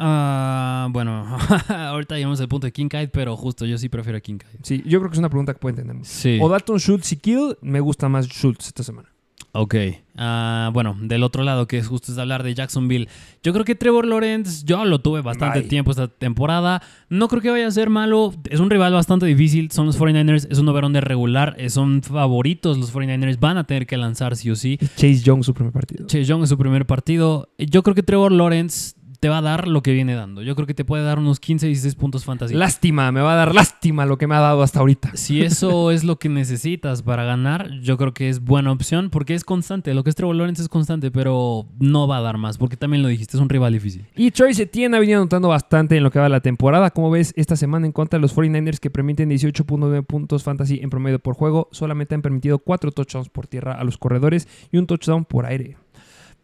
[0.03, 1.37] Ah, bueno,
[1.69, 4.61] ahorita llegamos al punto de Kincaid, pero justo yo sí prefiero a Kincaid.
[4.63, 6.05] Sí, yo creo que es una pregunta que puede entender.
[6.07, 6.39] Sí.
[6.41, 9.09] O Dalton Schultz y Kittle, me gusta más Schultz esta semana.
[9.53, 9.75] Ok.
[10.17, 13.09] Ah, bueno, del otro lado, que es justo es hablar de Jacksonville.
[13.43, 15.69] Yo creo que Trevor Lawrence, yo lo tuve bastante Bye.
[15.69, 16.81] tiempo esta temporada.
[17.09, 18.33] No creo que vaya a ser malo.
[18.49, 19.71] Es un rival bastante difícil.
[19.73, 20.47] Son los 49ers.
[20.51, 21.57] Es un overón de regular.
[21.59, 23.41] eh, Son favoritos los 49ers.
[23.41, 24.79] Van a tener que lanzar sí o sí.
[24.95, 26.07] Chase Young, su primer partido.
[26.07, 27.49] Che Young en su primer partido.
[27.59, 30.43] Yo creo que Trevor Lawrence te va a dar lo que viene dando.
[30.43, 32.55] Yo creo que te puede dar unos 15, 16 puntos fantasy.
[32.55, 35.13] Lástima, me va a dar lástima lo que me ha dado hasta ahorita.
[35.15, 39.35] Si eso es lo que necesitas para ganar, yo creo que es buena opción porque
[39.35, 39.93] es constante.
[39.93, 43.03] Lo que es Trevor Lawrence es constante, pero no va a dar más porque también
[43.03, 44.07] lo dijiste, es un rival difícil.
[44.17, 46.91] Y Troy Etienne ha venido anotando bastante en lo que va de la temporada.
[46.91, 50.89] Como ves, esta semana en contra de los 49ers que permiten 18.9 puntos fantasy en
[50.89, 54.87] promedio por juego, solamente han permitido 4 touchdowns por tierra a los corredores y un
[54.87, 55.77] touchdown por aire.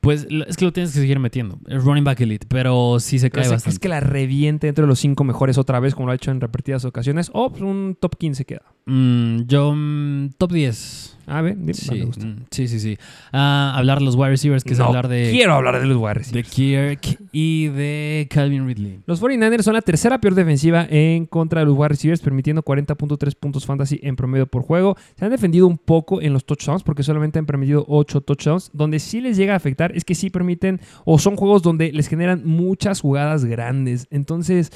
[0.06, 1.58] Pues es que lo tienes que seguir metiendo.
[1.66, 3.80] Es running back elite, pero sí se Pero cae ¿Es bastante.
[3.80, 6.84] que la reviente entre los 5 mejores otra vez, como lo ha hecho en repetidas
[6.84, 7.30] ocasiones?
[7.32, 8.62] O pues, un top 15 queda.
[8.86, 11.15] Mm, yo, mm, top 10.
[11.28, 12.24] A ver, dime, Sí, me gusta.
[12.24, 12.78] mm, sí, sí.
[12.78, 12.96] sí.
[13.32, 15.96] Ah, hablar de los wide receivers, que es No, hablar de, Quiero hablar de los
[15.96, 16.50] wide de receivers.
[16.50, 19.00] Kirk y de Calvin Ridley.
[19.06, 23.34] Los 49ers son la tercera peor defensiva en contra de los wide receivers, permitiendo 40.3
[23.34, 24.96] puntos fantasy en promedio por juego.
[25.16, 28.70] Se han defendido un poco en los touchdowns porque solamente han permitido 8 touchdowns.
[28.72, 32.06] Donde sí les llega a afectar es que sí permiten o son juegos donde les
[32.06, 34.06] generan muchas jugadas grandes.
[34.10, 34.70] Entonces,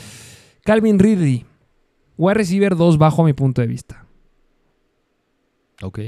[0.64, 1.44] Calvin Ridley,
[2.18, 4.04] wide receiver 2 bajo mi punto de vista.
[5.82, 6.00] Ok.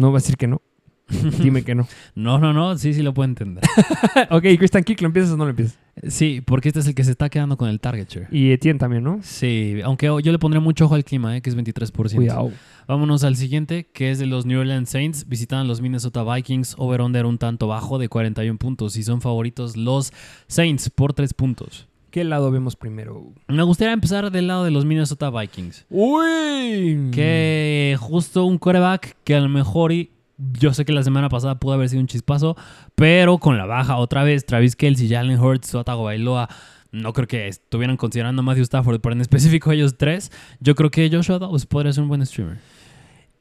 [0.00, 0.62] No va a decir que no.
[1.42, 1.86] Dime que no.
[2.14, 3.62] No, no, no, sí, sí lo puedo entender.
[4.30, 5.78] ok, Christian Kirk, ¿lo empiezas o no lo empiezas?
[6.08, 8.28] sí, porque este es el que se está quedando con el target share.
[8.30, 9.18] Y Etienne también, ¿no?
[9.22, 12.14] Sí, aunque yo le pondré mucho ojo al clima, eh, que es 23%.
[12.14, 12.50] Cuidado.
[12.88, 15.28] Vámonos al siguiente, que es de los New Orleans Saints.
[15.28, 16.76] Visitan a los Minnesota Vikings.
[16.78, 18.96] Over-under un tanto bajo de 41 puntos.
[18.96, 20.14] Y son favoritos los
[20.46, 21.89] Saints por 3 puntos.
[22.10, 23.32] ¿Qué lado vemos primero?
[23.46, 25.86] Me gustaría empezar del lado de los Minnesota Vikings.
[25.90, 27.10] ¡Uy!
[27.12, 30.10] Que justo un coreback que a lo mejor y
[30.58, 32.56] yo sé que la semana pasada pudo haber sido un chispazo,
[32.96, 36.48] pero con la baja otra vez Travis Kelsey, Jalen Hurts, Tua Bailoa,
[36.90, 40.90] no creo que estuvieran considerando a Matthew Stafford, pero en específico ellos tres, yo creo
[40.90, 42.58] que Joshua Dobbs podría ser un buen streamer.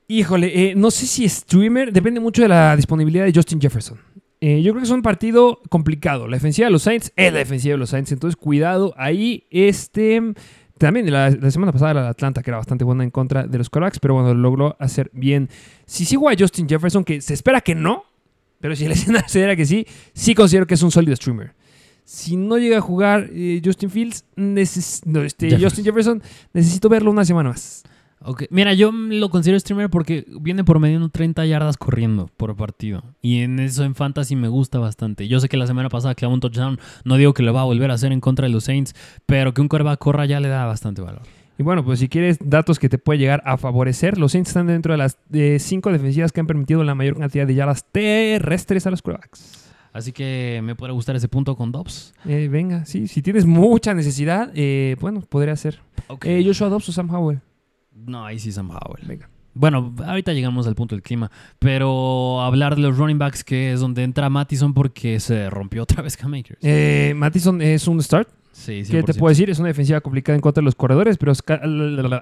[0.07, 3.99] Híjole, eh, no sé si streamer, depende mucho de la disponibilidad de Justin Jefferson.
[4.41, 6.27] Eh, yo creo que es un partido complicado.
[6.27, 9.43] La defensiva de los Saints es la defensiva de los Saints, entonces cuidado ahí.
[9.49, 10.21] Este
[10.77, 13.69] también la, la semana pasada la Atlanta, que era bastante buena en contra de los
[13.69, 15.49] Corax, pero bueno, lo logró hacer bien.
[15.85, 18.05] Si sigo a Justin Jefferson, que se espera que no,
[18.61, 21.53] pero si el escenario se diera que sí, sí considero que es un sólido streamer.
[22.05, 25.69] Si no llega a jugar eh, Justin Fields, neces- no, este, Jefferson.
[25.69, 26.23] Justin Jefferson,
[26.53, 27.83] necesito verlo una semana más.
[28.21, 33.03] Ok, Mira, yo lo considero streamer porque viene por medio 30 yardas corriendo por partido.
[33.21, 35.27] Y en eso en fantasy me gusta bastante.
[35.27, 36.79] Yo sé que la semana pasada clavó un touchdown.
[37.05, 38.93] No digo que lo va a volver a hacer en contra de los Saints,
[39.25, 41.21] pero que un quarterback corra ya le da bastante valor.
[41.57, 44.67] Y bueno, pues si quieres datos que te puede llegar a favorecer, los Saints están
[44.67, 48.85] dentro de las eh, cinco defensivas que han permitido la mayor cantidad de yardas terrestres
[48.85, 49.69] a los quarterbacks.
[49.91, 52.13] Así que me puede gustar ese punto con Dobbs.
[52.25, 55.79] Eh, venga, sí, si tienes mucha necesidad, eh, bueno, podría ser.
[56.07, 56.25] Ok.
[56.25, 57.41] Eh, Joshua Dobbs o Sam Howell.
[58.05, 59.05] No, ahí sí Sam Howell.
[59.07, 59.29] Venga.
[59.53, 63.79] Bueno, ahorita llegamos al punto del clima, pero hablar de los running backs que es
[63.79, 66.59] donde entra Mattison porque se rompió otra vez Cam Akers.
[66.61, 68.29] Eh, Mattison es un start.
[68.51, 69.17] Sí, ¿Qué te 100%.
[69.19, 69.49] puedo decir?
[69.49, 71.33] Es una defensiva complicada en contra de los corredores, pero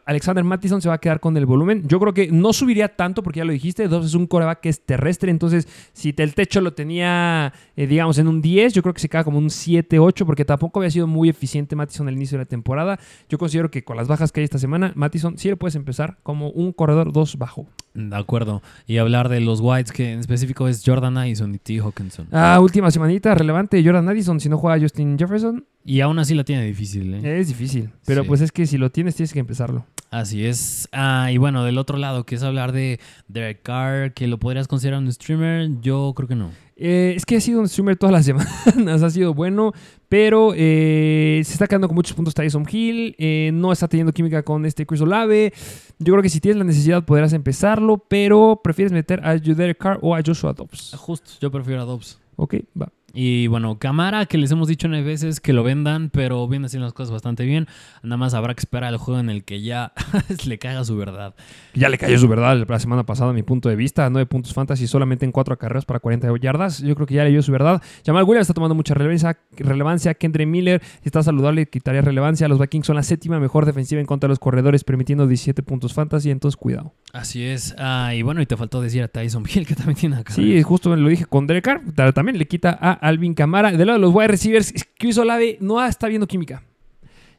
[0.06, 1.84] Alexander Mattison se va a quedar con el volumen.
[1.88, 3.88] Yo creo que no subiría tanto porque ya lo dijiste.
[3.88, 8.18] Dobbs es un coreback que es terrestre, entonces si el techo lo tenía, eh, digamos,
[8.18, 10.92] en un 10, yo creo que se queda como un 7, 8 porque tampoco había
[10.92, 13.00] sido muy eficiente Mattison al inicio de la temporada.
[13.30, 16.18] Yo considero que con las bajas que hay esta semana, Mattison sí le puedes empezar
[16.24, 17.68] como un corredor 2 bajo.
[17.94, 18.62] De acuerdo.
[18.86, 21.80] Y hablar de los Whites, que en específico es Jordan Addison y T.
[21.80, 22.28] Hawkinson.
[22.32, 26.44] Ah, última semanita relevante, Jordan Addison, si no juega Justin Jefferson, Y aún así la
[26.44, 27.40] tiene difícil, ¿eh?
[27.40, 27.90] es difícil.
[28.06, 28.28] Pero Sí.
[28.28, 29.86] pues es que si lo tienes, tienes que empezarlo.
[30.10, 30.88] Así es.
[30.94, 34.68] Ah, y bueno, del otro lado, que es hablar de Derek Carr, que lo podrías
[34.68, 36.50] considerar un streamer, yo creo que no.
[36.78, 38.26] Eh, es que ha sido un streamer todas las
[38.66, 39.74] semanas, ha sido bueno,
[40.08, 44.44] pero eh, se está quedando con muchos puntos Tyson Hill, eh, no está teniendo química
[44.44, 45.52] con este Chris Olave.
[46.00, 50.00] Yo creo que si tienes la necesidad podrás empezarlo, pero prefieres meter a Derek Carr
[50.02, 50.94] o a Joshua Dobbs.
[50.98, 52.18] Justo, yo prefiero a Dobbs.
[52.38, 52.90] Ok, va.
[53.14, 56.86] Y bueno, Camara, que les hemos dicho nueve veces que lo vendan, pero viene haciendo
[56.86, 57.68] las cosas bastante bien.
[58.04, 59.94] Nada más habrá que esperar al juego en el que ya
[60.46, 61.34] le caiga su verdad.
[61.74, 64.10] Ya le cayó su verdad la semana pasada, a mi punto de vista.
[64.10, 66.80] 9 puntos fantasy solamente en 4 acarreos para 40 yardas.
[66.80, 67.82] Yo creo que ya le dio su verdad.
[68.06, 69.38] Jamal Williams está tomando mucha relevancia.
[69.58, 70.14] relevancia.
[70.14, 72.48] Kendre Miller si está saludable, quitaría relevancia.
[72.48, 75.94] Los Vikings son la séptima mejor defensiva en contra de los corredores, permitiendo 17 puntos
[75.94, 76.30] fantasy.
[76.30, 76.94] Entonces, cuidado.
[77.14, 77.74] Así es.
[77.78, 80.34] Ah, y bueno, y te faltó decir a Tyson Hill, que también tiene acá.
[80.34, 82.14] Sí, justo lo dije con Derek Carr.
[82.14, 83.72] También le quita a Alvin Camara.
[83.72, 86.64] Del lado de los wide receivers, Chris Olave no está viendo química.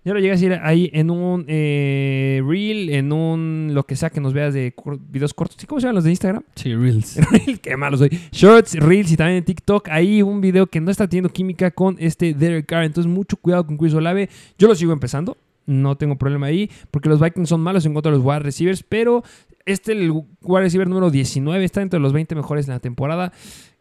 [0.04, 4.08] Yo lo llegué a decir ahí en un eh, reel, en un lo que sea
[4.08, 4.72] que nos veas de
[5.10, 5.58] videos cortos.
[5.60, 5.66] ¿Sí?
[5.66, 6.42] ¿Cómo se llaman los de Instagram?
[6.54, 7.16] Sí, Reels.
[7.30, 8.08] Reel, qué malo soy.
[8.32, 9.88] Shorts, Reels y también en TikTok.
[9.90, 12.84] Ahí un video que no está teniendo química con este Derek Carr.
[12.84, 14.30] Entonces, mucho cuidado con Chris Olave.
[14.58, 15.36] Yo lo sigo empezando.
[15.66, 16.70] No tengo problema ahí.
[16.90, 18.82] Porque los Vikings son malos en contra de los wide receivers.
[18.82, 19.24] Pero
[19.66, 23.32] este, el wide receiver número 19, está entre los 20 mejores en la temporada.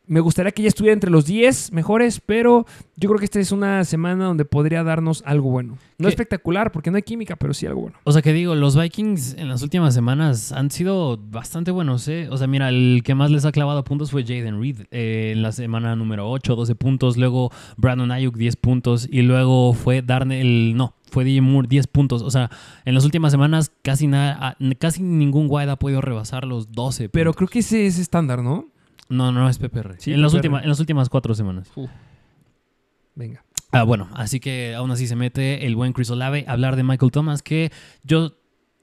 [0.07, 2.65] Me gustaría que ya estuviera entre los 10 mejores, pero
[2.95, 5.77] yo creo que esta es una semana donde podría darnos algo bueno.
[5.97, 6.09] No ¿Qué?
[6.09, 7.97] espectacular, porque no hay química, pero sí algo bueno.
[8.03, 12.27] O sea que digo, los Vikings en las últimas semanas han sido bastante buenos, ¿eh?
[12.31, 15.41] O sea, mira, el que más les ha clavado puntos fue Jaden Reed eh, en
[15.41, 17.17] la semana número 8, 12 puntos.
[17.17, 19.07] Luego Brandon Ayuk, 10 puntos.
[19.11, 22.21] Y luego fue Darnell, no, fue DJ Moore, 10 puntos.
[22.21, 22.49] O sea,
[22.85, 27.09] en las últimas semanas casi, nada, casi ningún wide ha podido rebasar los 12.
[27.09, 27.37] Pero puntos.
[27.37, 28.67] creo que ese es estándar, ¿no?
[29.09, 29.95] No, no, es PPR.
[29.99, 31.71] Sí, en, las últimas, en las últimas cuatro semanas.
[33.15, 33.43] Venga.
[33.71, 36.45] Ah, bueno, así que aún así se mete el buen Chris Olave.
[36.47, 37.71] Hablar de Michael Thomas, que
[38.03, 38.33] yo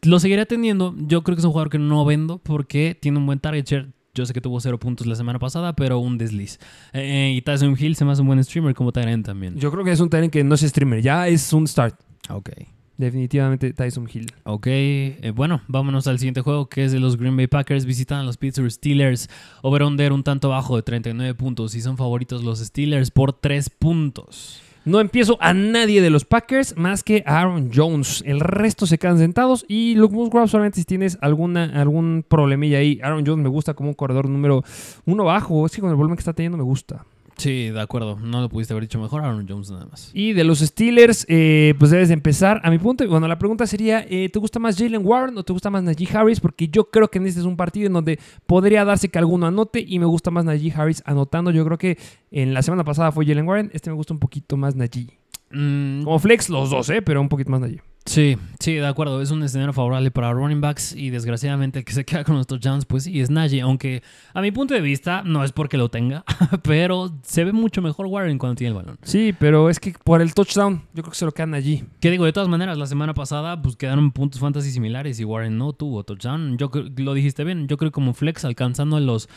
[0.03, 0.95] lo seguiré teniendo.
[0.99, 3.93] Yo creo que es un jugador que no vendo porque tiene un buen target share.
[4.15, 6.61] Yo sé que tuvo cero puntos la semana pasada, pero un desliz.
[6.93, 9.57] Eh, y Tyson Hill se me hace un buen streamer como Tyrant también.
[9.57, 11.99] Yo creo que es un talent que no es streamer, ya es un start.
[12.29, 12.51] Ok.
[12.97, 14.33] Definitivamente Tyson Hill.
[14.45, 17.87] Ok, eh, bueno, vámonos al siguiente juego que es de los Green Bay Packers.
[17.87, 19.29] Visitan a los Pittsburgh Steelers.
[19.63, 24.61] Over-under un tanto bajo de 39 puntos y son favoritos los Steelers por 3 puntos.
[24.85, 28.23] No empiezo a nadie de los Packers más que a Aaron Jones.
[28.27, 29.65] El resto se quedan sentados.
[29.67, 33.01] Y Luke Musgrave solamente si tienes alguna, algún problemilla ahí.
[33.03, 34.63] Aaron Jones me gusta como un corredor número
[35.07, 35.65] uno bajo.
[35.65, 37.07] Es que con el volumen que está teniendo me gusta.
[37.37, 38.18] Sí, de acuerdo.
[38.20, 40.11] No lo pudiste haber dicho mejor, Aaron Jones nada más.
[40.14, 42.61] Y de los Steelers, eh, pues debes de empezar.
[42.62, 45.53] A mi punto, bueno, la pregunta sería, eh, ¿te gusta más Jalen Warren o te
[45.53, 46.40] gusta más Najee Harris?
[46.40, 49.47] Porque yo creo que en este es un partido en donde podría darse que alguno
[49.47, 51.51] anote y me gusta más Najee Harris anotando.
[51.51, 51.99] Yo creo que
[52.31, 55.18] en la semana pasada fue Jalen Warren, este me gusta un poquito más Najee.
[55.51, 57.03] Mm, Como flex los dos, ¿eh?
[57.03, 57.81] Pero un poquito más Najee.
[58.14, 59.20] Sí, sí, de acuerdo.
[59.20, 62.46] Es un escenario favorable para running backs y desgraciadamente el que se queda con los
[62.46, 63.61] touchdowns, pues sí, es Najee.
[63.61, 66.24] Aunque a mi punto de vista, no es porque lo tenga,
[66.62, 68.98] pero se ve mucho mejor Warren cuando tiene el balón.
[69.03, 71.85] Sí, pero es que por el touchdown, yo creo que se lo quedan allí.
[72.00, 75.59] Que digo, de todas maneras, la semana pasada pues quedaron puntos fantasy similares y Warren
[75.59, 76.57] no tuvo touchdown.
[76.57, 79.29] Yo lo dijiste bien, yo creo que como flex alcanzando los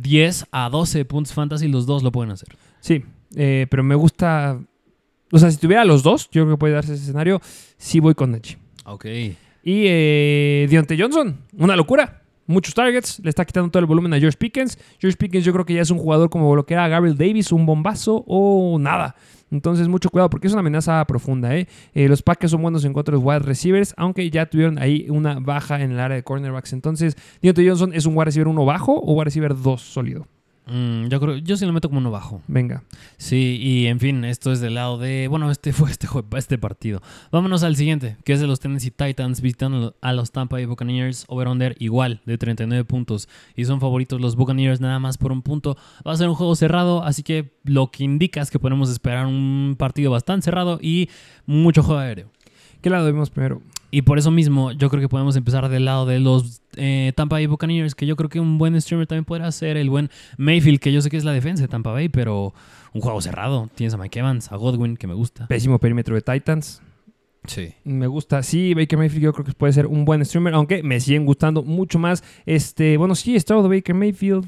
[0.00, 2.48] 10 a 12 puntos fantasy, los dos lo pueden hacer.
[2.80, 3.04] Sí,
[3.36, 4.60] eh, pero me gusta...
[5.34, 7.40] O sea, si tuviera los dos, yo creo que puede darse ese escenario.
[7.76, 8.56] Sí voy con Najee.
[8.84, 9.04] Ok.
[9.64, 12.22] Y eh, Deontay Johnson, una locura.
[12.46, 14.78] muchos targets, le está quitando todo el volumen a George Pickens.
[15.00, 17.50] George Pickens yo creo que ya es un jugador como lo que era Gabriel Davis,
[17.50, 19.16] un bombazo o nada.
[19.50, 21.56] Entonces, mucho cuidado porque es una amenaza profunda.
[21.56, 21.66] ¿eh?
[21.94, 25.06] Eh, los Packers son buenos en contra de los wide receivers, aunque ya tuvieron ahí
[25.08, 26.72] una baja en el área de cornerbacks.
[26.72, 30.28] Entonces, Deontay Johnson es un wide receiver 1 bajo o wide receiver 2 sólido.
[30.66, 32.40] Mm, yo creo, yo sí lo meto como uno bajo.
[32.48, 32.82] Venga.
[33.18, 35.28] Sí, y en fin, esto es del lado de.
[35.28, 37.02] Bueno, este fue este, este partido.
[37.30, 41.24] Vámonos al siguiente, que es de los Tennessee Titans visitando a los Tampa Bay Buccaneers.
[41.28, 43.28] Over-under igual, de 39 puntos.
[43.54, 45.76] Y son favoritos los Buccaneers nada más por un punto.
[46.06, 49.26] Va a ser un juego cerrado, así que lo que indica es que podemos esperar
[49.26, 51.10] un partido bastante cerrado y
[51.46, 52.30] mucho juego aéreo.
[52.80, 53.62] ¿Qué lado vemos primero?
[53.94, 57.36] Y por eso mismo, yo creo que podemos empezar del lado de los eh, Tampa
[57.36, 60.80] Bay Buccaneers, que yo creo que un buen streamer también podrá ser el buen Mayfield,
[60.80, 62.52] que yo sé que es la defensa de Tampa Bay, pero
[62.92, 63.70] un juego cerrado.
[63.76, 65.46] Tienes a Mike Evans, a Godwin, que me gusta.
[65.46, 66.82] Pésimo perímetro de Titans.
[67.46, 67.72] Sí.
[67.84, 68.42] Me gusta.
[68.42, 71.62] Sí, Baker Mayfield yo creo que puede ser un buen streamer, aunque me siguen gustando
[71.62, 72.24] mucho más.
[72.46, 74.44] Este, bueno, sí, Stroud de Baker Mayfield.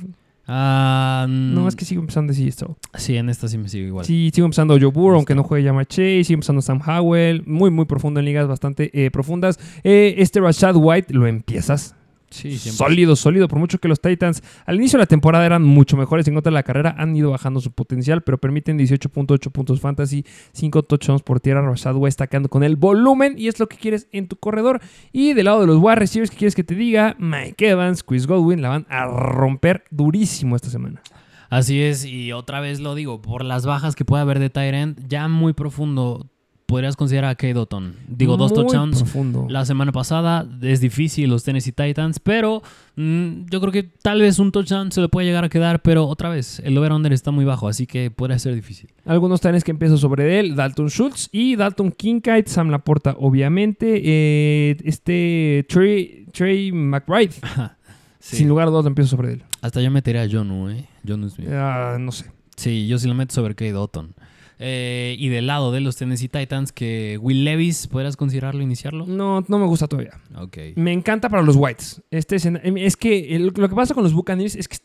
[0.48, 2.76] Ah, No, es que sigo empezando de sí, Stroud.
[2.94, 4.04] Sí, en esta sí me sigo igual.
[4.06, 6.24] Sí, sigo empezando Joe Burrow, aunque no juegue Yama Chase.
[6.24, 7.42] Sigo empezando Sam Howell.
[7.46, 9.58] Muy, muy profundo en ligas bastante eh, profundas.
[9.82, 11.94] Eh, este Rashad White lo empiezas.
[12.36, 12.58] Sí.
[12.58, 13.48] Sólido, sólido.
[13.48, 16.50] Por mucho que los Titans al inicio de la temporada eran mucho mejores en contra
[16.50, 21.22] de la carrera, han ido bajando su potencial, pero permiten 18.8 puntos fantasy, 5 touchdowns
[21.22, 21.62] por tierra.
[21.62, 24.80] Rashad está quedando con el volumen y es lo que quieres en tu corredor.
[25.12, 27.16] Y del lado de los wide receivers, ¿qué quieres que te diga?
[27.18, 31.02] Mike Evans, Chris Godwin la van a romper durísimo esta semana.
[31.48, 34.98] Así es, y otra vez lo digo, por las bajas que puede haber de Tyrant,
[35.06, 36.28] ya muy profundo,
[36.66, 37.94] podrías considerar a Kate Dotton.
[38.08, 38.98] Digo, dos touchdowns.
[38.98, 39.46] profundo.
[39.48, 42.62] La semana pasada es difícil los Tennessee Titans, pero
[42.96, 46.06] mm, yo creo que tal vez un touchdown se le puede llegar a quedar, pero
[46.06, 48.90] otra vez, el over-under está muy bajo, así que podría ser difícil.
[49.04, 54.00] Algunos tanes que empiezo sobre él, Dalton Schultz y Dalton Kincaid, Sam Laporta, obviamente.
[54.04, 57.32] eh, este Trey, Trey McBride,
[58.18, 58.38] Sí.
[58.38, 59.44] sin lugar a dudas, empiezo sobre él.
[59.62, 60.88] Hasta yo metería a Jonu, ¿eh?
[61.06, 61.48] Jonu Smith.
[61.52, 62.24] Ah, no sé.
[62.56, 64.14] Sí, yo sí lo meto sobre Kate Dotton.
[64.58, 69.04] Eh, y del lado de los Tennessee Titans, que Will Levis, ¿podrías considerarlo iniciarlo?
[69.06, 70.12] No, no me gusta todavía.
[70.36, 70.56] Ok.
[70.76, 72.02] Me encanta para los Whites.
[72.10, 74.78] Este escena- es que el- lo que pasa con los Buccaneers es que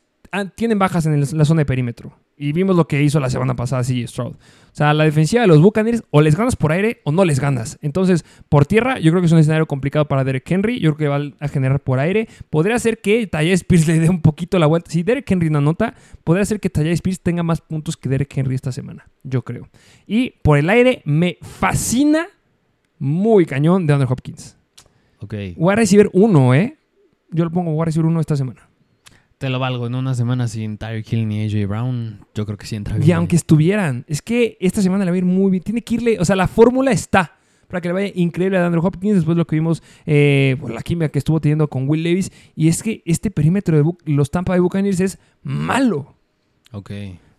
[0.56, 2.13] tienen bajas en el- la zona de perímetro.
[2.38, 4.34] Y vimos lo que hizo la semana pasada CJ Stroud.
[4.36, 7.39] O sea, la defensiva de los Buccaneers o les ganas por aire o no les
[7.39, 7.78] ganas.
[7.82, 10.80] Entonces, por tierra, yo creo que es un escenario complicado para Derek Henry.
[10.80, 12.28] Yo creo que va a generar por aire.
[12.50, 14.89] Podría ser que Tajay Spears le dé un poquito la vuelta.
[14.89, 18.36] Si Derek Henry no anota, podría ser que Tajay Spears tenga más puntos que Derek
[18.36, 19.06] Henry esta semana.
[19.24, 19.67] Yo creo.
[20.08, 22.26] Y por el aire, me fascina
[22.98, 24.58] muy cañón de Andrew Hopkins.
[25.20, 25.36] Ok.
[25.58, 26.78] Voy a recibir uno, ¿eh?
[27.30, 28.67] Yo lo pongo, voy a recibir uno esta semana.
[29.42, 29.88] Te lo valgo.
[29.88, 33.10] En una semana sin Tyreek Hill ni AJ Brown, yo creo que sí entra bien.
[33.10, 35.64] Y aunque estuvieran, es que esta semana le va a ir muy bien.
[35.64, 38.86] Tiene que irle, o sea, la fórmula está para que le vaya increíble a Andrew
[38.86, 39.16] Hopkins.
[39.16, 42.32] Después lo que vimos, eh, por la química que estuvo teniendo con Will Levis.
[42.56, 46.14] Y es que este perímetro de los Tampa Bay Buccaneers es malo.
[46.72, 46.92] Ok.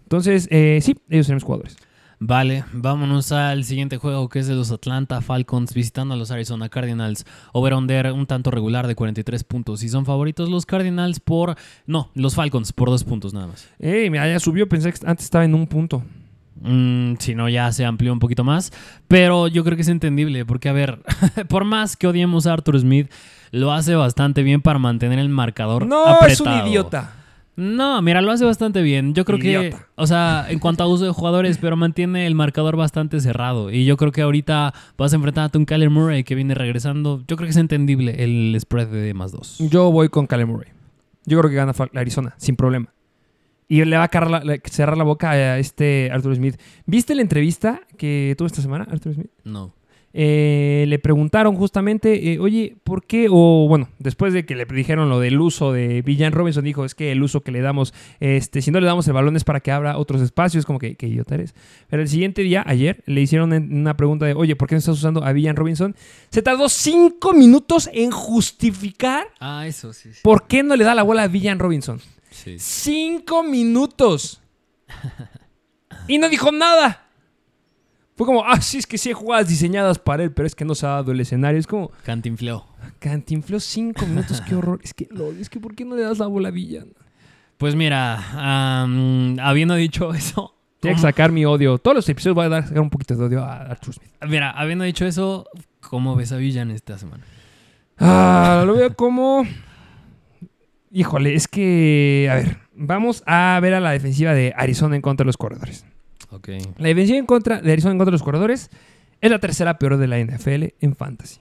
[0.03, 1.77] Entonces, eh, sí, ellos son mis jugadores.
[2.24, 6.68] Vale, vámonos al siguiente juego que es de los Atlanta Falcons visitando a los Arizona
[6.68, 7.26] Cardinals.
[7.52, 9.82] Over-under un tanto regular de 43 puntos.
[9.82, 11.56] Y son favoritos los Cardinals por...
[11.85, 13.68] No, los Falcons por dos puntos nada más.
[13.80, 16.04] Eh, mira, ya subió, pensé que antes estaba en un punto.
[16.61, 18.72] Mm, si no, ya se amplió un poquito más.
[19.08, 21.00] Pero yo creo que es entendible porque, a ver,
[21.48, 23.11] por más que odiemos a Arthur Smith,
[23.50, 26.68] lo hace bastante bien para mantener el marcador No, es un apretado.
[26.68, 27.14] idiota.
[27.55, 29.12] No, mira, lo hace bastante bien.
[29.15, 32.77] Yo creo que, o sea, en cuanto a uso de jugadores, pero mantiene el marcador
[32.77, 33.71] bastante cerrado.
[33.71, 37.23] Y yo creo que ahorita vas a enfrentarte a un Kyler Murray que viene regresando.
[37.29, 39.59] Yo creo que es entendible el spread de más dos.
[39.59, 40.71] Yo voy con Caleb Murray.
[41.27, 42.93] Yo creo que gana Arizona, sin problema.
[43.69, 46.57] Y le va a la- cerrar la boca a este Arthur Smith.
[46.87, 49.31] ¿Viste la entrevista que tuvo esta semana, Arthur Smith?
[49.45, 49.75] No.
[50.14, 53.29] Eh, le preguntaron justamente, eh, oye, ¿por qué?
[53.31, 56.94] O bueno, después de que le dijeron lo del uso de Villan Robinson, dijo, es
[56.94, 59.61] que el uso que le damos, este, si no le damos el balón es para
[59.61, 61.55] que abra otros espacios, como que, que idiota eres.
[61.88, 64.98] Pero el siguiente día, ayer, le hicieron una pregunta de, oye, ¿por qué no estás
[64.98, 65.96] usando a Villan Robinson?
[66.31, 70.12] Se tardó cinco minutos en justificar Ah, eso sí.
[70.12, 70.20] sí.
[70.22, 72.01] por qué no le da la bola a Villan Robinson.
[72.31, 72.57] Sí.
[72.59, 74.40] Cinco minutos.
[76.09, 77.07] Y no dijo nada.
[78.16, 80.64] Fue como, ah, sí, es que sí hay jugadas diseñadas para él, pero es que
[80.64, 81.59] no se ha dado el escenario.
[81.59, 82.66] Es como, Cantinfló.
[82.98, 84.81] cantinfló cinco minutos, qué horror.
[84.83, 86.92] Es que, lol, es que ¿por qué no le das la bola a Villan?
[87.57, 88.18] Pues mira,
[89.46, 90.55] habiendo dicho eso.
[90.81, 91.79] Tengo que ¿cómo- sacar mi odio.
[91.79, 94.11] Todos los episodios voy a dar, sacar un poquito de odio a Arthur Smith.
[94.29, 95.46] Mira, habiendo dicho eso,
[95.81, 97.22] ¿cómo ves a Villan esta semana?
[97.98, 99.44] Ah, lo veo como...
[100.90, 102.29] Híjole, es que...
[102.31, 105.87] A ver, vamos a ver a la defensiva de Arizona en contra de los corredores.
[106.78, 108.70] La defensiva en contra de Arizona en contra de los corredores
[109.20, 111.40] es la tercera peor de la NFL en fantasy.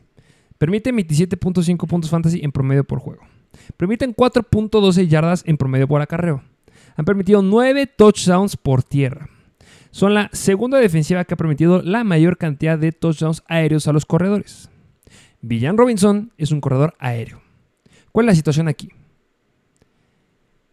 [0.58, 3.24] Permite 27.5 puntos fantasy en promedio por juego.
[3.78, 6.44] Permiten 4.12 yardas en promedio por acarreo.
[6.96, 9.30] Han permitido 9 touchdowns por tierra.
[9.92, 14.06] Son la segunda defensiva que ha permitido la mayor cantidad de touchdowns aéreos a los
[14.06, 14.70] corredores.
[15.42, 17.42] Villan Robinson es un corredor aéreo.
[18.12, 18.90] ¿Cuál es la situación aquí?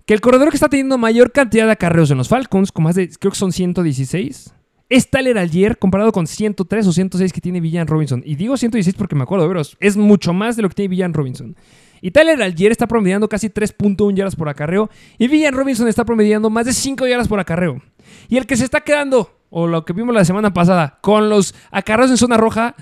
[0.08, 2.94] Que el corredor que está teniendo mayor cantidad de acarreos en los Falcons, con más
[2.94, 4.54] de, creo que son 116,
[4.88, 8.22] es Tyler Algier comparado con 103 o 106 que tiene Villan Robinson.
[8.24, 11.12] Y digo 116 porque me acuerdo, pero es mucho más de lo que tiene Villan
[11.12, 11.54] Robinson.
[12.00, 14.88] Y Tyler Algier está promediando casi 3.1 yardas por acarreo.
[15.18, 17.82] Y Villan Robinson está promediando más de 5 yardas por acarreo.
[18.30, 21.54] Y el que se está quedando, o lo que vimos la semana pasada, con los
[21.70, 22.74] acarreos en zona roja,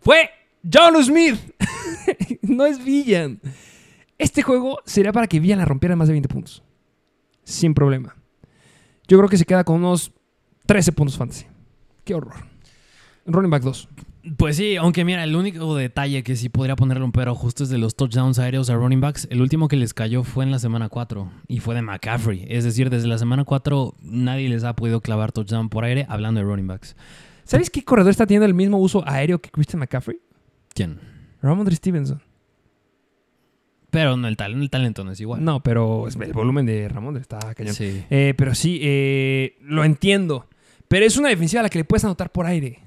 [0.00, 0.28] fue
[0.70, 1.38] John Smith.
[2.42, 3.40] no es Villan.
[4.18, 6.63] Este juego sería para que Villan la rompiera más de 20 puntos.
[7.44, 8.16] Sin problema.
[9.06, 10.12] Yo creo que se queda con unos
[10.66, 11.46] 13 puntos fantasy.
[12.04, 12.34] Qué horror.
[13.26, 13.88] Running back 2.
[14.38, 17.68] Pues sí, aunque mira, el único detalle que sí podría ponerle un pero justo es
[17.68, 19.28] de los touchdowns aéreos a running backs.
[19.30, 22.46] El último que les cayó fue en la semana 4 y fue de McCaffrey.
[22.48, 26.40] Es decir, desde la semana 4 nadie les ha podido clavar touchdown por aire hablando
[26.40, 26.96] de running backs.
[27.44, 30.18] ¿Sabes qué corredor está teniendo el mismo uso aéreo que Christian McCaffrey?
[30.74, 30.98] ¿Quién?
[31.42, 32.22] Ramondre Stevenson.
[33.94, 35.42] Pero no, el, tal- el talento no es igual.
[35.44, 37.74] No, pero el volumen de Ramondre está cañón.
[37.74, 38.04] Sí.
[38.10, 40.48] Eh, pero sí, eh, lo entiendo.
[40.88, 42.80] Pero es una defensiva a la que le puedes anotar por aire.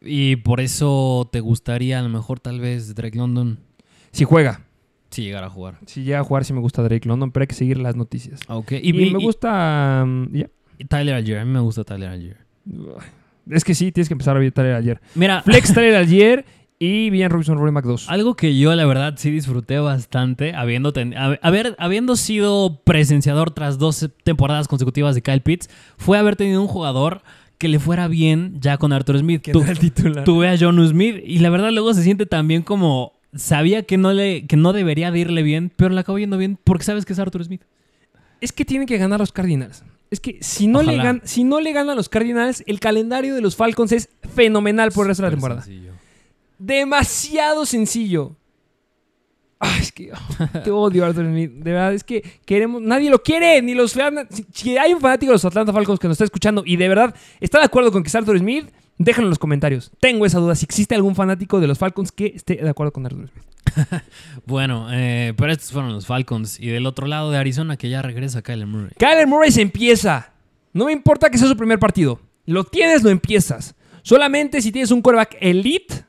[0.00, 3.60] Y por eso te gustaría a lo mejor tal vez Drake London
[4.10, 4.62] Si juega.
[5.10, 5.78] si llegara a jugar.
[5.86, 8.40] Si llega a jugar, sí me gusta Drake London, pero hay que seguir las noticias.
[8.48, 8.72] Ok.
[8.82, 10.04] Y, me gusta...
[10.78, 11.38] y Tyler Algier.
[11.40, 12.38] A mí me gusta Tyler Algier.
[13.50, 15.00] Es que sí, tienes que empezar a ver Tyler ayer.
[15.14, 16.44] Mira, Flex Tyler ayer
[16.84, 18.08] y Villan Robinson Rory Mac 2.
[18.08, 21.38] Algo que yo la verdad sí disfruté bastante, habiendo, ten- a-
[21.78, 27.22] habiendo sido presenciador tras dos temporadas consecutivas de Kyle Pitts, fue haber tenido un jugador
[27.58, 29.42] que le fuera bien ya con Arthur Smith.
[29.42, 30.24] Que el titular.
[30.24, 34.12] tuve a John Smith y la verdad luego se siente también como sabía que no
[34.12, 37.12] le que no debería de irle bien, pero le acabó yendo bien porque sabes que
[37.12, 37.62] es Arthur Smith.
[38.40, 39.84] Es que tienen que ganar los Cardinals.
[40.10, 43.40] Es que si no, le, gan- si no le ganan los Cardinals, el calendario de
[43.40, 45.62] los Falcons es fenomenal por el resto de la temporada.
[45.62, 45.91] sencillo.
[46.64, 48.36] Demasiado sencillo.
[49.58, 51.50] Ay, es que oh, te odio, Arthur Smith.
[51.50, 52.80] De verdad, es que queremos.
[52.80, 56.06] Nadie lo quiere, ni los Si, si hay un fanático de los Atlanta Falcons que
[56.06, 59.26] nos está escuchando y de verdad está de acuerdo con que es Arthur Smith, déjenlo
[59.26, 59.90] en los comentarios.
[59.98, 60.54] Tengo esa duda.
[60.54, 63.44] Si existe algún fanático de los Falcons que esté de acuerdo con Arthur Smith.
[64.46, 68.02] Bueno, eh, pero estos fueron los Falcons y del otro lado de Arizona que ya
[68.02, 68.92] regresa Kyler Murray.
[68.98, 70.32] Kyler Murray se empieza.
[70.72, 72.20] No me importa que sea su primer partido.
[72.46, 73.74] Lo tienes, lo empiezas.
[74.02, 76.04] Solamente si tienes un quarterback elite,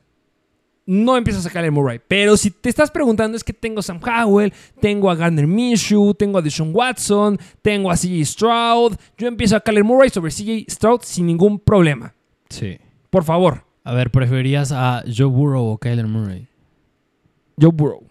[0.86, 2.00] no empiezas a Kyler Murray.
[2.06, 6.14] Pero si te estás preguntando, es que tengo a Sam Howell, tengo a Gardner Minshew,
[6.14, 8.96] tengo a Deshaun Watson, tengo a CJ Stroud.
[9.16, 12.14] Yo empiezo a Kyler Murray sobre CJ Stroud sin ningún problema.
[12.50, 12.78] Sí.
[13.10, 16.48] Por favor, A ver, ¿preferirías a Joe Burrow o Kyler Murray?
[17.60, 18.02] Joe Burrow.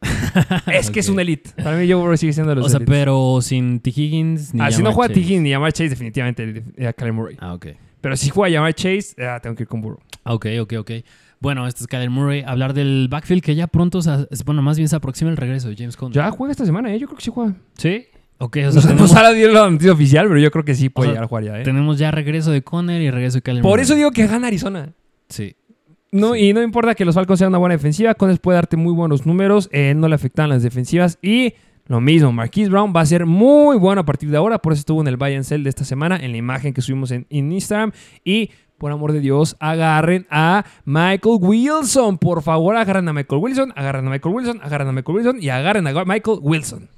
[0.72, 1.50] es que es un elite.
[1.62, 2.94] Para mí Joe Burrow sigue siendo los O sea, elites.
[2.94, 3.90] pero sin T.
[3.90, 5.12] Higgins ni Ah, si no juega.
[5.12, 5.20] T.
[5.40, 7.36] ni Jamar Chase, definitivamente eh, a Kyler Murray.
[7.40, 7.66] Ah, ok.
[8.00, 10.00] Pero si juega Jamar Chase, ah, tengo que ir con Burrow.
[10.24, 10.90] Ah, Ok, ok, ok.
[11.40, 12.42] Bueno, este es Kyler Murray.
[12.46, 14.10] Hablar del backfield que ya pronto, se,
[14.44, 16.14] bueno, más bien se aproxima el regreso de James Conner.
[16.16, 16.98] Ya juega esta semana, ¿eh?
[16.98, 17.54] Yo creo que sí juega.
[17.76, 18.06] ¿Sí?
[18.38, 20.88] Ok, o No, sea, no tenemos, sale la noticia oficial, pero yo creo que sí
[20.88, 21.62] puede O sea, llegar a jugar ya, ¿eh?
[21.64, 23.84] tenemos ya regreso de Conner y regreso de Kyler Por Murray.
[23.84, 24.92] eso digo que gana Arizona.
[25.28, 25.54] Sí.
[26.10, 26.40] No, Sí.
[26.46, 29.26] Y no importa que los Falcons sean una buena defensiva, Conner puede darte muy buenos
[29.26, 31.54] números, eh, no le afectan las defensivas y
[31.88, 34.80] lo mismo, Marquise Brown va a ser muy bueno a partir de ahora, por eso
[34.80, 37.26] estuvo en el buy and sell de esta semana, en la imagen que subimos en,
[37.30, 37.92] en Instagram
[38.24, 42.16] y por amor de Dios, agarren a Michael Wilson.
[42.16, 45.48] Por favor, agarren a Michael Wilson, agarren a Michael Wilson, agarren a Michael Wilson y
[45.48, 46.88] agarren a Michael Wilson.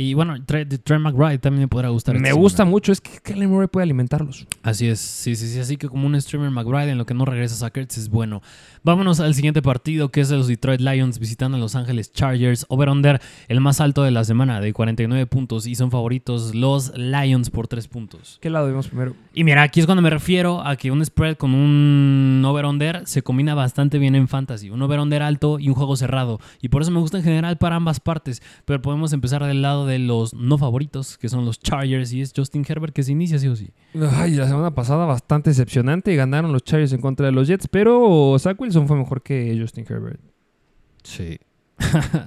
[0.00, 2.18] Y bueno, Trey, Trey McBride también me podrá gustar.
[2.18, 2.70] Me esta gusta semana.
[2.70, 4.46] mucho, es que Kellen Murray puede alimentarlos.
[4.62, 5.60] Así es, sí, sí, sí.
[5.60, 8.40] Así que como un streamer McBride en lo que no regresa Sackers es bueno.
[8.82, 12.64] Vámonos al siguiente partido que es de los Detroit Lions visitando a Los Ángeles Chargers.
[12.70, 17.50] Over-under, el más alto de la semana de 49 puntos y son favoritos los Lions
[17.50, 18.38] por 3 puntos.
[18.40, 19.14] ¿Qué lado vemos primero?
[19.34, 23.20] Y mira, aquí es cuando me refiero a que un spread con un over-under se
[23.20, 24.70] combina bastante bien en fantasy.
[24.70, 26.40] Un over-under alto y un juego cerrado.
[26.62, 28.40] Y por eso me gusta en general para ambas partes.
[28.64, 32.32] Pero podemos empezar del lado de los no favoritos, que son los Chargers, y es
[32.36, 33.70] Justin Herbert que se inicia sí o sí.
[34.12, 36.14] Ay, la semana pasada bastante decepcionante.
[36.14, 39.84] Ganaron los Chargers en contra de los Jets, pero Zach Wilson fue mejor que Justin
[39.88, 40.20] Herbert.
[41.02, 41.38] Sí.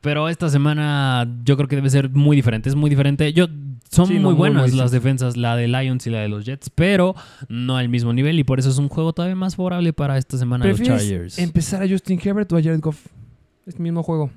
[0.00, 2.68] Pero esta semana yo creo que debe ser muy diferente.
[2.68, 3.32] Es muy diferente.
[3.32, 3.46] Yo,
[3.90, 6.70] son Sí, muy buenas muy las defensas, la de Lions y la de los Jets,
[6.70, 7.16] pero
[7.48, 8.38] no al mismo nivel.
[8.38, 11.08] Y por eso es un juego todavía más favorable para esta semana de los ¿Prefieres
[11.08, 11.38] Chargers.
[11.40, 13.04] empezar a Justin Herbert o a Jared Goff?
[13.66, 14.30] Es el mismo juego.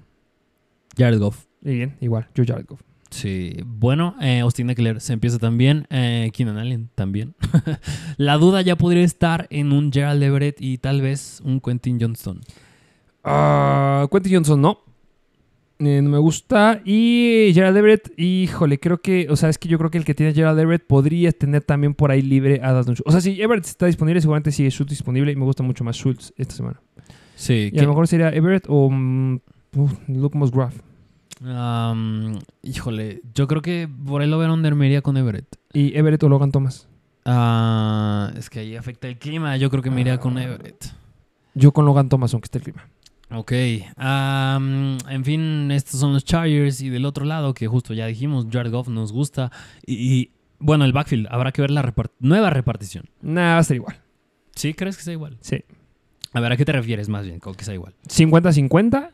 [0.98, 1.46] Jared Goff.
[1.62, 2.82] Y bien, igual, yo Jared Goff.
[3.10, 7.34] Sí, bueno, eh, Austin Eckler se empieza también, eh, Keenan Allen también.
[8.18, 12.42] la duda ya podría estar en un Gerald Everett y tal vez un Quentin Johnston.
[13.24, 14.80] Ah, Quentin Johnson no.
[15.80, 16.82] Eh, no me gusta.
[16.86, 20.14] Y Gerald Everett, híjole, creo que, o sea, es que yo creo que el que
[20.14, 23.08] tiene Gerald Everett podría tener también por ahí libre a Dalton Schultz.
[23.08, 25.96] O sea, si Everett está disponible, seguramente sigue Schultz disponible y me gusta mucho más
[25.96, 26.80] Schultz esta semana.
[27.36, 27.72] Sí.
[27.74, 28.88] Y a lo mejor sería Everett o
[29.76, 30.89] uf, Luke Musgrave.
[32.62, 35.56] Híjole, yo creo que por el over-under me iría con Everett.
[35.74, 36.88] Y Everett o Logan Thomas.
[37.26, 39.56] Ah, es que ahí afecta el clima.
[39.58, 40.86] Yo creo que me iría con Everett.
[41.54, 42.88] Yo con Logan Thomas, aunque esté el clima.
[43.32, 43.52] Ok.
[43.52, 46.82] en fin, estos son los Chargers.
[46.82, 49.52] Y del otro lado, que justo ya dijimos, Jared Goff nos gusta.
[49.86, 53.06] Y, y, bueno, el backfield, habrá que ver la repart- nueva repartición.
[53.22, 53.98] Nah, va a ser igual.
[54.56, 54.74] ¿Sí?
[54.74, 55.38] ¿Crees que sea igual?
[55.42, 55.64] Sí.
[56.34, 57.96] A ver, ¿a qué te refieres más bien con que sea igual?
[58.08, 59.12] 50-50,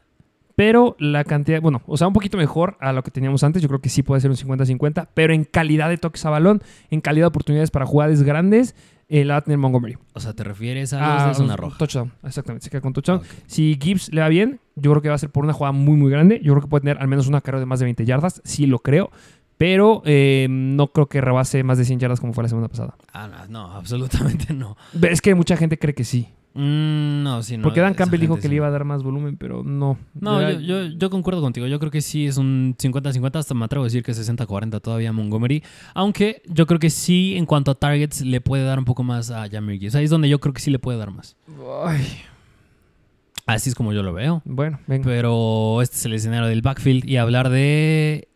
[0.55, 3.61] pero la cantidad, bueno, o sea, un poquito mejor a lo que teníamos antes.
[3.61, 6.61] Yo creo que sí puede ser un 50-50, pero en calidad de toques a balón,
[6.89, 8.75] en calidad de oportunidades para jugadas grandes,
[9.07, 9.97] la va a tener Montgomery.
[10.13, 11.77] O sea, ¿te refieres a Ah, los de zona roja?
[11.77, 13.21] Touchdown, exactamente, se queda con touchdown.
[13.47, 15.95] Si Gibbs le va bien, yo creo que va a ser por una jugada muy,
[15.97, 16.39] muy grande.
[16.43, 18.65] Yo creo que puede tener al menos una carrera de más de 20 yardas, sí
[18.65, 19.11] lo creo.
[19.57, 22.95] Pero eh, no creo que rebase más de 100 yardas como fue la semana pasada.
[23.13, 24.75] Ah, no, no, absolutamente no.
[25.01, 26.27] Es que mucha gente cree que sí.
[26.55, 27.63] Mm, no, sí, no.
[27.63, 28.47] Porque Dan Campbell dijo que sí.
[28.47, 29.97] le iba a dar más volumen, pero no.
[30.13, 31.67] No, yo, yo, yo concuerdo contigo.
[31.67, 33.35] Yo creo que sí es un 50-50.
[33.35, 35.63] Hasta me atrevo a decir que 60-40 todavía a Montgomery.
[35.93, 39.31] Aunque yo creo que sí, en cuanto a targets, le puede dar un poco más
[39.31, 39.95] a Jamir Gibbs.
[39.95, 41.35] Ahí es donde yo creo que sí le puede dar más.
[41.85, 42.05] Ay,
[43.47, 44.41] Así es como yo lo veo.
[44.45, 45.03] bueno, venga.
[45.05, 47.07] Pero este es el escenario del backfield.
[47.07, 48.27] Y hablar de.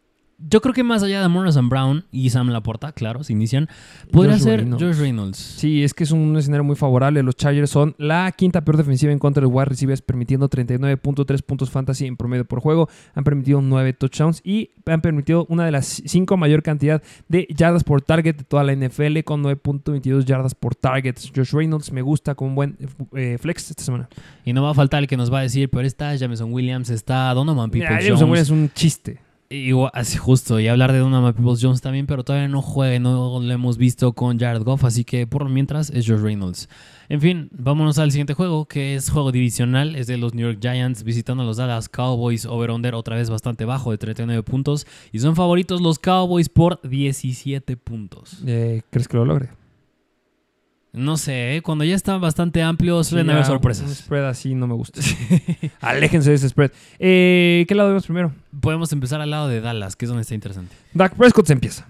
[0.48, 3.68] Yo creo que más allá de Morrison Brown y Sam Laporta, claro, se inician,
[4.12, 4.84] podría Josh ser Reynolds.
[4.84, 5.38] Josh Reynolds.
[5.38, 7.22] Sí, es que es un escenario muy favorable.
[7.24, 11.42] Los Chargers son la quinta peor defensiva en contra de los wide receivers, permitiendo 39.3
[11.42, 12.88] puntos fantasy en promedio por juego.
[13.16, 17.84] Han permitido 9 touchdowns y han permitido una de las cinco mayor cantidad de yardas
[17.84, 21.16] por target de toda la NFL con 9.22 yardas por target.
[21.36, 22.78] Josh Reynolds me gusta como un buen
[23.14, 24.08] eh, flex esta semana.
[24.46, 26.90] Y no va a faltar el que nos va a decir, pero está Jameson Williams,
[26.90, 28.30] está Donovan Mira, Peoples Jameson.
[28.30, 29.29] Williams es un chiste.
[29.52, 33.40] Igual, así justo, y hablar de Donovan Peoples Jones también, pero todavía no juega, no
[33.40, 36.70] lo hemos visto con Jared Goff, así que por mientras es Josh Reynolds.
[37.08, 40.60] En fin, vámonos al siguiente juego, que es juego divisional, es de los New York
[40.62, 45.18] Giants visitando a los Dallas Cowboys, over-under otra vez bastante bajo de 39 puntos, y
[45.18, 48.44] son favoritos los Cowboys por 17 puntos.
[48.46, 49.50] Eh, ¿Crees que lo logre?
[50.92, 51.62] No sé, ¿eh?
[51.62, 53.92] cuando ya está bastante amplio suelen Sí, haber Un sorpresas.
[53.96, 55.00] spread así no me gusta.
[55.82, 56.72] Aléjense de ese spread.
[56.98, 58.34] Eh, ¿Qué lado vemos primero?
[58.60, 60.76] Podemos empezar al lado de Dallas, que es donde está interesante.
[60.94, 61.88] Dak Prescott se empieza.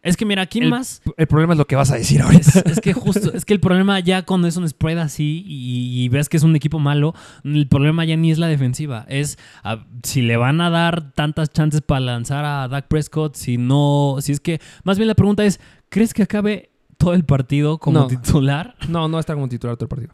[0.00, 1.02] Es que mira, ¿quién El- más?
[1.18, 2.40] El problema es lo que vas a decir ahorita.
[2.40, 6.02] Es, es que justo, es que el problema ya cuando es un spread así y,
[6.04, 9.04] y ves que es un equipo malo, el problema ya ni es la defensiva.
[9.08, 13.58] Es ah, si le van a dar tantas chances para lanzar a Dak Prescott, si
[13.58, 16.67] no, si es que, más bien la pregunta es, ¿crees que acabe
[16.98, 18.06] todo el partido como No.
[18.08, 18.74] titular?
[18.88, 20.12] No, no está como titular todo el partido.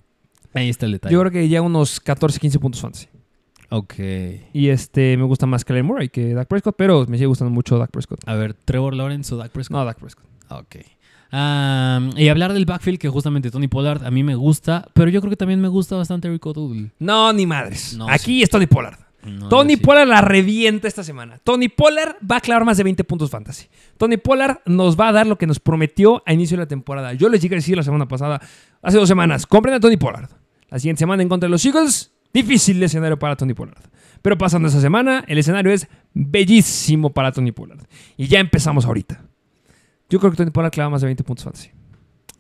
[0.55, 1.13] Ahí está el detalle.
[1.13, 3.09] Yo creo que ya unos 14, 15 puntos fantasy.
[3.71, 3.95] Ok.
[4.53, 7.77] Y este me gusta más Kyler Murray que Dak Prescott, pero me sigue gustando mucho
[7.79, 8.21] Dak Prescott.
[8.27, 9.77] A ver, Trevor Lawrence o Dak Prescott.
[9.77, 10.25] No, Dak Prescott.
[10.51, 10.77] Ok.
[12.17, 15.31] Y hablar del backfield, que justamente Tony Pollard a mí me gusta, pero yo creo
[15.31, 16.93] que también me gusta bastante Rico Doodle.
[17.01, 17.97] No, ni madres.
[17.97, 18.99] No, Aquí es Tony Pollard.
[19.25, 19.83] No, Tony sí.
[19.83, 21.39] Pollard la revienta esta semana.
[21.43, 23.67] Tony Pollard va a clavar más de 20 puntos fantasy.
[23.97, 27.13] Tony Pollard nos va a dar lo que nos prometió a inicio de la temporada.
[27.15, 28.41] Yo les llegué a decir la semana pasada,
[28.83, 30.29] hace dos semanas, compren a Tony Pollard.
[30.69, 33.83] La siguiente semana en contra de los Eagles, difícil escenario para Tony Pollard.
[34.23, 37.81] Pero pasando esa semana, el escenario es bellísimo para Tony Pollard.
[38.17, 39.23] Y ya empezamos ahorita.
[40.09, 41.71] Yo creo que Tony Pollard clava más de 20 puntos fantasy.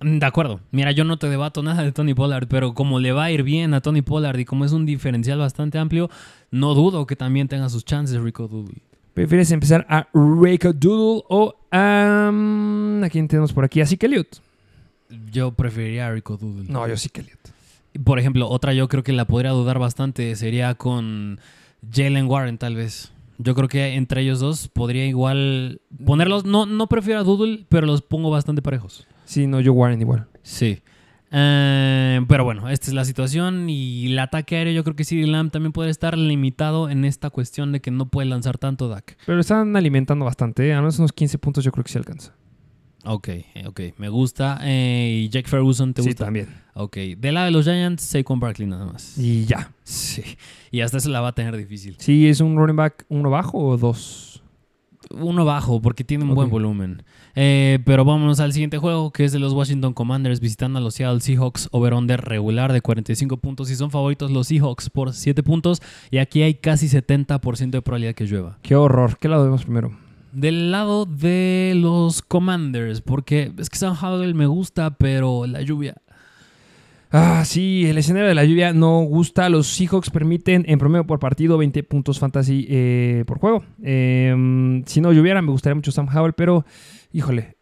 [0.00, 0.60] Mm, De acuerdo.
[0.70, 3.42] Mira, yo no te debato nada de Tony Pollard, pero como le va a ir
[3.42, 6.10] bien a Tony Pollard y como es un diferencial bastante amplio,
[6.50, 8.82] no dudo que también tenga sus chances Rico Doodle.
[9.14, 12.28] ¿Prefieres empezar a Rico Doodle o a...
[13.04, 13.80] ¿A quién tenemos por aquí?
[13.80, 14.40] ¿A Zeke Elliott?
[15.30, 16.66] Yo preferiría a Rico Doodle.
[16.68, 17.38] No, yo Elliott.
[18.02, 21.38] Por ejemplo, otra yo creo que la podría dudar bastante sería con
[21.92, 23.12] Jalen Warren, tal vez.
[23.38, 26.44] Yo creo que entre ellos dos podría igual ponerlos.
[26.44, 29.06] No, no prefiero a Doodle, pero los pongo bastante parejos.
[29.34, 30.28] Sí, no, yo Warren igual.
[30.42, 30.80] Sí.
[31.32, 35.26] Eh, pero bueno, esta es la situación y el ataque aéreo yo creo que CD
[35.26, 39.16] Lamb también puede estar limitado en esta cuestión de que no puede lanzar tanto Dak.
[39.26, 40.72] Pero están alimentando bastante, ¿eh?
[40.72, 42.32] A menos unos 15 puntos yo creo que sí alcanza.
[43.04, 43.28] Ok,
[43.66, 44.60] ok, me gusta.
[44.62, 46.26] Eh, ¿Y Jack Ferguson te sí, gusta?
[46.26, 46.46] también.
[46.74, 49.18] Ok, del lado de los Giants, Saquon Barkley nada más.
[49.18, 49.72] Y ya.
[49.82, 50.22] Sí,
[50.70, 51.96] y hasta eso la va a tener difícil.
[51.98, 54.33] Sí, ¿es un running back uno bajo o dos?
[55.10, 57.02] Uno bajo, porque tiene un buen volumen.
[57.34, 60.94] Eh, pero vámonos al siguiente juego, que es de los Washington Commanders visitando a los
[60.94, 61.68] Seattle Seahawks.
[61.72, 63.70] Over-under regular de 45 puntos.
[63.70, 65.82] Y son favoritos los Seahawks por 7 puntos.
[66.10, 68.58] Y aquí hay casi 70% de probabilidad que llueva.
[68.62, 69.18] Qué horror.
[69.18, 69.96] ¿Qué lado vemos primero?
[70.32, 75.94] Del lado de los Commanders, porque es que Sam Howell me gusta, pero la lluvia.
[77.16, 79.48] Ah, sí, el escenario de la lluvia no gusta.
[79.48, 83.64] Los Seahawks permiten en promedio por partido 20 puntos fantasy eh, por juego.
[83.84, 86.66] Eh, si no lloviera, me gustaría mucho Sam Howell, pero
[87.12, 87.54] híjole,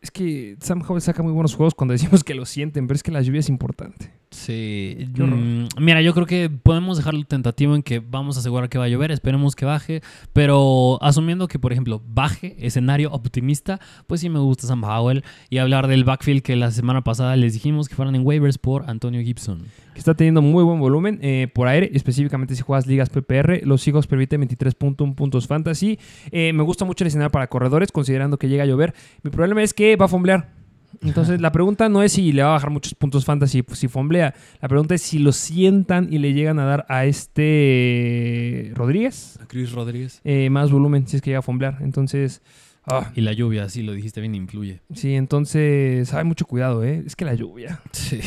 [0.00, 3.02] es que Sam Howell saca muy buenos juegos cuando decimos que lo sienten, pero es
[3.02, 4.12] que la lluvia es importante.
[4.30, 5.08] Sí.
[5.16, 8.84] Mm, mira, yo creo que podemos dejarlo tentativo en que vamos a asegurar que va
[8.84, 14.28] a llover, esperemos que baje, pero asumiendo que, por ejemplo, baje, escenario optimista, pues sí
[14.28, 17.94] me gusta Sam Howell y hablar del backfield que la semana pasada les dijimos que
[17.94, 19.64] fueran en waivers por Antonio Gibson.
[19.98, 23.66] Que está teniendo muy buen volumen eh, por aire, específicamente si juegas ligas PPR.
[23.66, 25.98] Los Seahawks permiten 23.1 puntos fantasy.
[26.30, 28.94] Eh, me gusta mucho el escenario para corredores, considerando que llega a llover.
[29.24, 30.52] Mi problema es que va a fomblear.
[31.02, 34.36] Entonces, la pregunta no es si le va a bajar muchos puntos fantasy si fomblea.
[34.62, 39.72] La pregunta es si lo sientan y le llegan a dar a este Rodríguez Chris
[39.72, 40.20] Rodríguez.
[40.22, 41.78] eh, más volumen si es que llega a fomblear.
[41.80, 42.40] Entonces,
[42.88, 44.80] ah, Y la lluvia, sí, lo dijiste bien, influye.
[44.94, 47.02] sí, entonces, hay mucho cuidado, ¿eh?
[47.06, 47.80] Es que la lluvia.
[47.92, 48.20] Sí.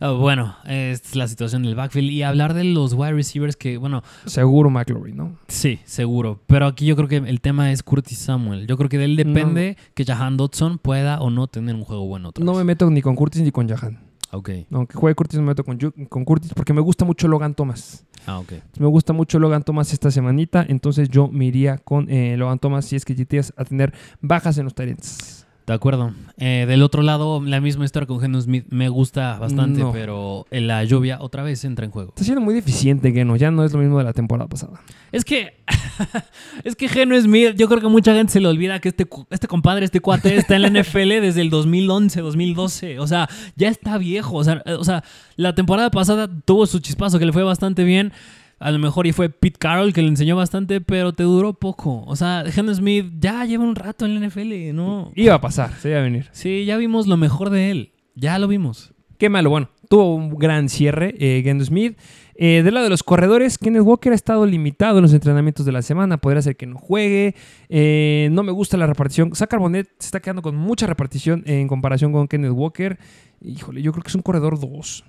[0.00, 2.10] Ah, bueno, esta es la situación del backfield.
[2.10, 5.38] Y hablar de los wide receivers que, bueno, Seguro McLaurin, ¿no?
[5.48, 6.40] sí, seguro.
[6.46, 8.66] Pero aquí yo creo que el tema es Curtis Samuel.
[8.66, 12.06] Yo creo que de él depende que Jahan Dodson pueda o no tener un juego
[12.06, 12.30] bueno.
[12.30, 13.98] otra No me meto ni con Curtis ni con Jahan.
[14.32, 14.50] Ok.
[14.70, 18.06] Aunque juegue Curtis, no me meto con Curtis porque me gusta mucho Logan Thomas.
[18.26, 18.52] Ah, ok.
[18.78, 22.84] Me gusta mucho Logan Thomas esta semanita, entonces yo me iría con eh, Logan Thomas
[22.84, 25.39] si es que llegas a tener bajas en los Tyrants.
[25.70, 26.12] De acuerdo.
[26.36, 29.92] Eh, del otro lado, la misma historia con Geno Smith me gusta bastante, No.
[29.92, 32.08] pero en la lluvia otra vez entra en juego.
[32.08, 33.36] Está siendo muy deficiente, Geno.
[33.36, 34.80] Ya no es lo mismo de la temporada pasada.
[35.12, 35.54] Es que,
[36.64, 39.46] es que Geno Smith, yo creo que mucha gente se le olvida que este, este
[39.46, 42.98] compadre, este cuate, está en la NFL desde el 2011, 2012.
[42.98, 44.34] O sea, ya está viejo.
[44.38, 45.04] O sea, eh, o sea,
[45.36, 48.12] la temporada pasada tuvo su chispazo que le fue bastante bien.
[48.60, 52.04] A lo mejor y fue Pete Carroll que le enseñó bastante, pero te duró poco.
[52.06, 55.12] O sea, Geno Smith ya lleva un rato en la NFL, ¿no?
[55.16, 56.28] Iba a pasar, se iba a venir.
[56.32, 57.92] Sí, ya vimos lo mejor de él.
[58.14, 58.92] Ya lo vimos.
[59.16, 59.48] Qué malo.
[59.48, 61.98] Bueno, tuvo un gran cierre, eh, Smith.
[62.34, 65.72] Eh, del lado de los corredores, Kenneth Walker ha estado limitado en los entrenamientos de
[65.72, 66.18] la semana.
[66.18, 67.34] Podría ser que no juegue.
[67.70, 69.34] Eh, no me gusta la repartición.
[69.34, 72.98] Zach Carbonet se está quedando con mucha repartición en comparación con Kenneth Walker.
[73.40, 75.04] Híjole, yo creo que es un corredor 2.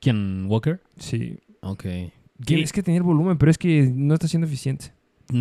[0.00, 0.46] ¿Quién?
[0.48, 0.80] ¿Walker?
[0.98, 1.38] Sí.
[1.60, 1.84] Ok.
[2.44, 4.92] Tienes que tener volumen, pero es que no está siendo eficiente.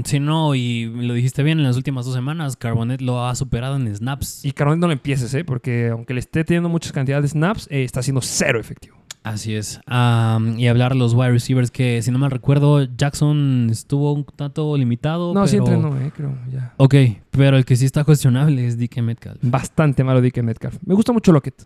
[0.04, 3.76] Sí, no, y lo dijiste bien, en las últimas dos semanas Carbonet lo ha superado
[3.76, 4.44] en snaps.
[4.44, 5.44] Y Carbonet no lo empieces, ¿eh?
[5.44, 8.98] Porque aunque le esté teniendo muchas cantidades de snaps, eh, está siendo cero efectivo.
[9.22, 9.80] Así es.
[9.88, 14.78] Y hablar de los wide receivers que, si no mal recuerdo, Jackson estuvo un tanto
[14.78, 15.34] limitado.
[15.34, 15.48] No, pero...
[15.48, 16.12] sí entrenó, ¿eh?
[16.16, 16.74] Creo, ya.
[16.78, 16.96] Ok,
[17.32, 19.40] pero el que sí está cuestionable es DK Metcalf.
[19.42, 20.78] Bastante malo DK Metcalf.
[20.86, 21.66] Me gusta mucho Lockett.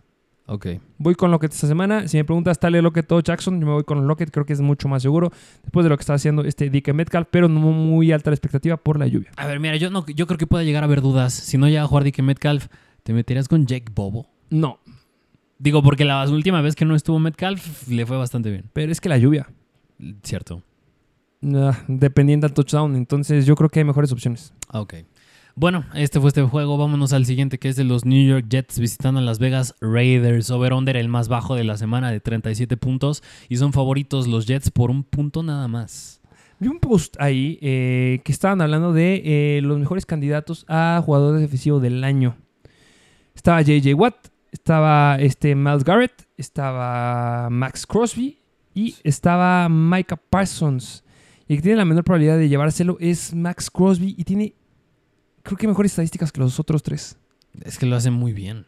[0.52, 0.66] Ok.
[0.98, 2.08] Voy con Lockett esta semana.
[2.08, 3.60] Si me preguntas, ¿tal Lockett o Jackson?
[3.60, 4.32] Yo me voy con Lockett.
[4.32, 5.30] Creo que es mucho más seguro
[5.62, 8.76] después de lo que está haciendo este DK Metcalf, pero no muy alta la expectativa
[8.76, 9.30] por la lluvia.
[9.36, 11.32] A ver, mira, yo, no, yo creo que puede llegar a haber dudas.
[11.32, 12.66] Si no llega a jugar DK Metcalf,
[13.04, 14.26] ¿te meterías con Jake Bobo?
[14.50, 14.80] No,
[15.60, 18.64] Digo, porque la última vez que no estuvo Metcalf le fue bastante bien.
[18.72, 19.46] pero es que la lluvia.
[20.24, 20.62] Cierto.
[21.54, 22.96] ah, dependiendo del touchdown.
[22.96, 24.52] Entonces yo creo que hay mejores opciones.
[24.68, 24.94] Ah, Ok.
[25.56, 26.78] Bueno, este fue este juego.
[26.78, 30.50] Vámonos al siguiente, que es de los New York Jets visitando a Las Vegas Raiders.
[30.50, 33.22] Over-under, el más bajo de la semana, de 37 puntos.
[33.48, 36.20] Y son favoritos los Jets por un punto nada más.
[36.60, 41.38] Vi un post ahí eh, que estaban hablando de eh, los mejores candidatos a jugador
[41.38, 42.36] defensivo del año.
[43.34, 48.38] Estaba JJ Watt, estaba este Miles Garrett, estaba Max Crosby
[48.74, 51.02] y estaba Micah Parsons.
[51.48, 54.54] Y el que tiene la menor probabilidad de llevárselo es Max Crosby y tiene,
[55.42, 57.16] creo que mejores estadísticas que los otros tres.
[57.64, 58.66] Es que lo hacen muy bien.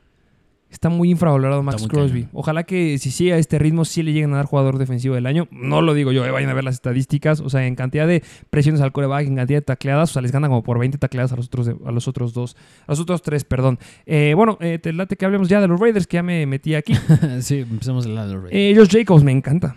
[0.70, 2.20] Está muy infravalorado Max muy Crosby.
[2.23, 2.31] cañón.
[2.33, 5.27] Ojalá que si sigue a este ritmo, sí le lleguen a dar jugador defensivo del
[5.27, 5.47] año.
[5.51, 7.41] No lo digo yo, eh, vayan a ver las estadísticas.
[7.41, 10.33] O sea, en cantidad de presiones al coreback, en cantidad de tacleadas, o sea, les
[10.33, 12.57] gana como por 20 tacleadas a los otros, a los otros dos.
[12.87, 13.79] A los otros tres, perdón.
[14.07, 16.75] Eh, bueno, eh, te late que hablemos ya de los Raiders, que ya me metí
[16.75, 16.95] aquí.
[17.41, 18.59] sí, empecemos el lado de los Raiders.
[18.59, 19.77] eh, Josh Jacobs, me encanta.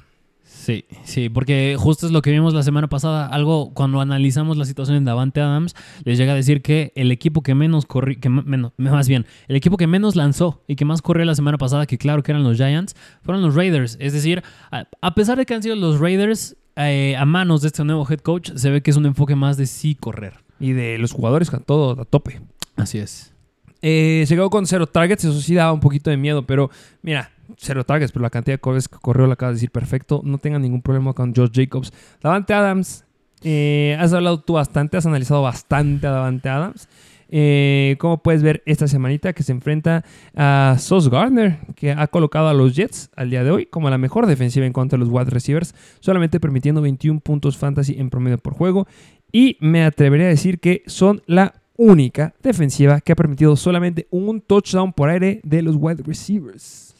[0.65, 3.27] Sí, sí, porque justo es lo que vimos la semana pasada.
[3.27, 7.43] Algo cuando analizamos la situación en Davante Adams, les llega a decir que el equipo
[7.43, 11.03] que menos corrió, que menos, más bien, el equipo que menos lanzó y que más
[11.03, 13.95] corrió la semana pasada, que claro que eran los Giants, fueron los Raiders.
[13.99, 14.41] Es decir,
[14.71, 18.21] a, pesar de que han sido los Raiders eh, a manos de este nuevo head
[18.21, 20.33] coach, se ve que es un enfoque más de sí correr.
[20.59, 22.41] Y de los jugadores, todo a tope.
[22.75, 23.35] Así es.
[23.83, 26.71] Eh, se quedó con cero targets, eso sí daba un poquito de miedo, pero
[27.03, 30.21] mira, cero targets, pero la cantidad de corres que corrió, lo acabas de decir perfecto.
[30.23, 31.93] No tengan ningún problema con Josh Jacobs.
[32.21, 33.05] Davante Adams,
[33.43, 36.87] eh, has hablado tú bastante, has analizado bastante a Davante Adams.
[37.29, 42.47] Eh, como puedes ver esta semanita que se enfrenta a Sauce Gardner, que ha colocado
[42.47, 45.09] a los Jets al día de hoy como la mejor defensiva en cuanto a los
[45.09, 48.87] wide receivers, solamente permitiendo 21 puntos fantasy en promedio por juego.
[49.31, 54.41] Y me atrevería a decir que son la única defensiva que ha permitido solamente un
[54.41, 56.94] touchdown por aire de los wide receivers.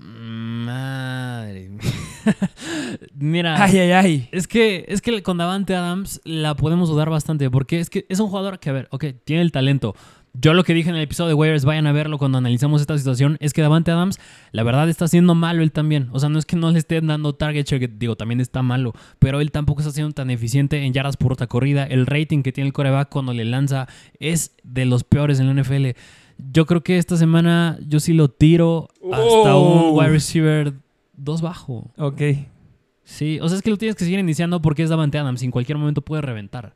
[0.00, 1.80] Madre mía.
[3.14, 3.62] Mira.
[3.62, 4.28] Ay, ay, ay.
[4.32, 8.18] Es que, es que con Davante Adams la podemos dudar bastante porque es que es
[8.18, 9.94] un jugador que, a ver, ok, tiene el talento.
[10.32, 12.96] Yo lo que dije en el episodio de Waivers, vayan a verlo cuando analizamos esta
[12.96, 14.20] situación, es que Davante Adams,
[14.52, 16.08] la verdad, está siendo malo él también.
[16.12, 18.62] O sea, no es que no le estén dando target share, que digo, también está
[18.62, 21.84] malo, pero él tampoco está siendo tan eficiente en yardas por otra corrida.
[21.84, 23.88] El rating que tiene el coreback cuando le lanza
[24.20, 25.98] es de los peores en la NFL.
[26.52, 29.90] Yo creo que esta semana yo sí lo tiro hasta Oh.
[29.92, 30.72] un wide receiver
[31.16, 31.90] 2 bajo.
[31.98, 32.20] Ok.
[33.04, 35.42] Sí, o sea, es que lo tienes que seguir iniciando porque es Davante Adams.
[35.42, 36.74] En cualquier momento puede reventar.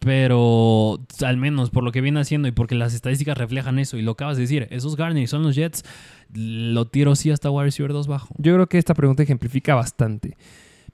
[0.00, 4.02] Pero al menos por lo que viene haciendo y porque las estadísticas reflejan eso, y
[4.02, 5.84] lo acabas de decir, esos Garner son los Jets,
[6.32, 8.34] lo tiro sí hasta wide receiver 2 bajo.
[8.38, 10.38] Yo creo que esta pregunta ejemplifica bastante.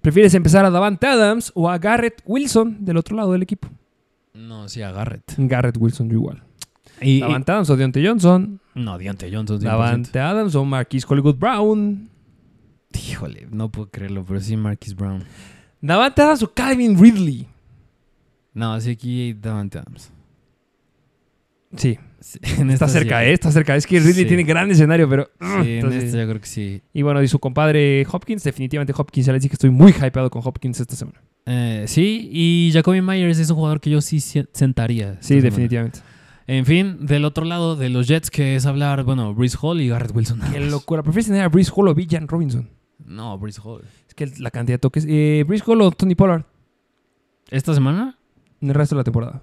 [0.00, 3.68] ¿Prefieres empezar a Davante Adams o a Garrett Wilson del otro lado del equipo?
[4.34, 5.34] No, sí, a Garrett.
[5.38, 6.42] Garrett Wilson, yo igual.
[7.00, 8.60] Y, Davante Adams o Deontay Johnson.
[8.74, 9.58] no, Deontay Johnson.
[9.58, 9.62] 100%.
[9.62, 12.08] Davante Adams o Marquis Hollywood Brown.
[12.94, 15.22] Híjole, no puedo creerlo, pero sí Marquis Brown.
[15.80, 17.46] Davante Adams o Calvin Ridley.
[18.54, 20.10] No, sí aquí Davante Adams.
[21.76, 23.26] Sí, Sí, en está cerca, sí.
[23.26, 23.32] ¿eh?
[23.34, 23.76] Está cerca.
[23.76, 24.24] Es que Ridley Sí.
[24.24, 25.30] tiene gran escenario, pero...
[25.38, 26.82] Sí, en Entonces- esta yo creo que sí.
[26.94, 29.26] Y bueno, y su compadre Hopkins, definitivamente Hopkins.
[29.26, 31.20] Ya les dije que estoy muy hypeado con Hopkins esta semana.
[31.44, 35.18] Eh, sí, y Jacoby Myers es un jugador que yo sí se- sentaría.
[35.20, 35.92] Sí, semana.
[36.48, 39.88] En fin, del otro lado de los Jets, que es hablar, bueno, Breeze Hall y
[39.88, 40.40] Garrett Wilson.
[40.52, 41.02] Qué locura.
[41.02, 42.68] ¿Prefieres tener a Breeze Hall o Villan Robinson?
[43.04, 43.82] No, Breeze Hall.
[44.08, 45.04] Es que la cantidad de toques.
[45.08, 46.44] Eh, Breeze Hall o Tony Pollard
[47.50, 48.16] ¿Esta semana?
[48.60, 49.42] en el resto de la temporada.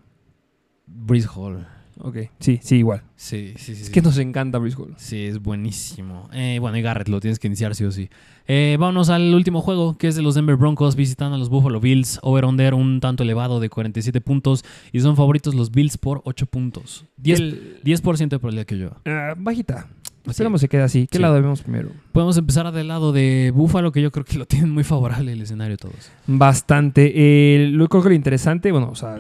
[0.88, 1.68] Breeze Hall.
[2.00, 3.04] Ok, sí, sí, igual.
[3.16, 3.84] Sí, sí, sí.
[3.84, 4.78] Es que nos encanta Breeze.
[4.98, 6.30] Sí, es buenísimo.
[6.34, 8.10] Eh, bueno, y Garrett lo tienes que iniciar sí o sí.
[8.48, 11.80] Eh, vámonos al último juego, que es de los Denver Broncos visitando a los Buffalo
[11.80, 12.20] Bills.
[12.24, 14.66] Over-under un tanto elevado de 47 puntos.
[14.91, 17.06] Y son favoritos los Bills por 8 puntos.
[17.22, 18.89] 10%, El- 10% de probabilidad que yo.
[19.06, 19.88] ah, bajita.
[20.26, 20.30] Sí.
[20.32, 21.08] Esperamos se quede así.
[21.12, 21.22] ¿Qué Sí.
[21.22, 21.89] lado vemos primero?
[22.14, 25.41] Podemos empezar del lado de Buffalo, que yo creo que lo tienen muy favorable el
[25.41, 26.12] escenario todos.
[26.28, 27.12] Bastante.
[27.16, 29.20] Eh, lo creo que lo interesante, bueno, o sea,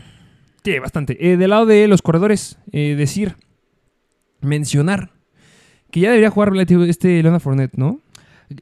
[0.63, 1.17] sí, bastante.
[1.31, 3.35] Eh, del lado de los corredores, eh, decir,
[4.41, 5.11] mencionar
[5.91, 7.99] que ya debería jugar este Leonard Fournette, ¿no?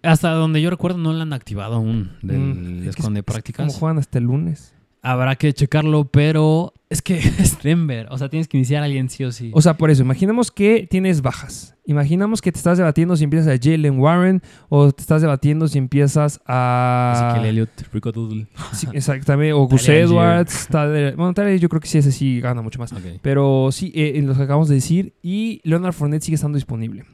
[0.03, 3.19] Hasta donde yo recuerdo no lo han activado aún del Mm, es que squad de
[3.19, 3.75] es- Como prácticas.
[3.75, 4.73] juegan hasta el lunes.
[5.03, 8.07] Habrá que checarlo, pero es que es Denver.
[8.11, 9.49] O sea, tienes que iniciar a alguien sí o sí.
[9.53, 11.75] O sea, por eso, imaginamos que tienes bajas.
[11.85, 15.79] Imaginamos que te estás debatiendo si empiezas a Jalen Warren o te estás debatiendo si
[15.79, 17.13] empiezas a...
[17.31, 18.45] Ezequiel Elliott, Rico Doodle.
[18.73, 19.53] Sí, exactamente.
[19.53, 20.67] O Gus Edwards.
[20.69, 22.93] Tyler- bueno, Tyler, yo creo que sí, ese sí gana mucho más.
[23.23, 25.13] Pero sí, eh, los que acabamos de decir.
[25.23, 27.05] Y Leonard Fournette sigue estando disponible.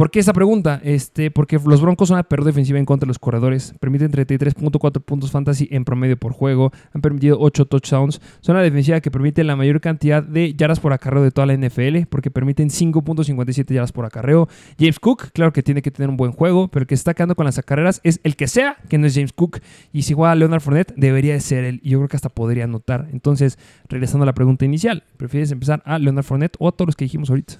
[0.00, 0.80] ¿Por qué esta pregunta?
[0.82, 3.74] Este, porque los Broncos son la peor defensiva en contra de los corredores.
[3.80, 6.72] Permiten 33.4 puntos fantasy en promedio por juego.
[6.94, 8.18] Han permitido 8 touchdowns.
[8.40, 11.52] Son la defensiva que permite la mayor cantidad de yardas por acarreo de toda la
[11.54, 12.06] NFL.
[12.08, 14.48] Porque permiten 5.57 yardas por acarreo.
[14.78, 16.68] James Cook, claro que tiene que tener un buen juego.
[16.68, 19.14] Pero el que está quedando con las carreras es el que sea, que no es
[19.14, 19.60] James Cook.
[19.92, 21.78] Y si juega Leonard Fournette, debería de ser él.
[21.82, 23.08] Y yo creo que hasta podría anotar.
[23.12, 23.58] Entonces,
[23.90, 27.04] regresando a la pregunta inicial, ¿prefieres empezar a Leonard Fournette o a todos los que
[27.04, 27.58] dijimos ahorita?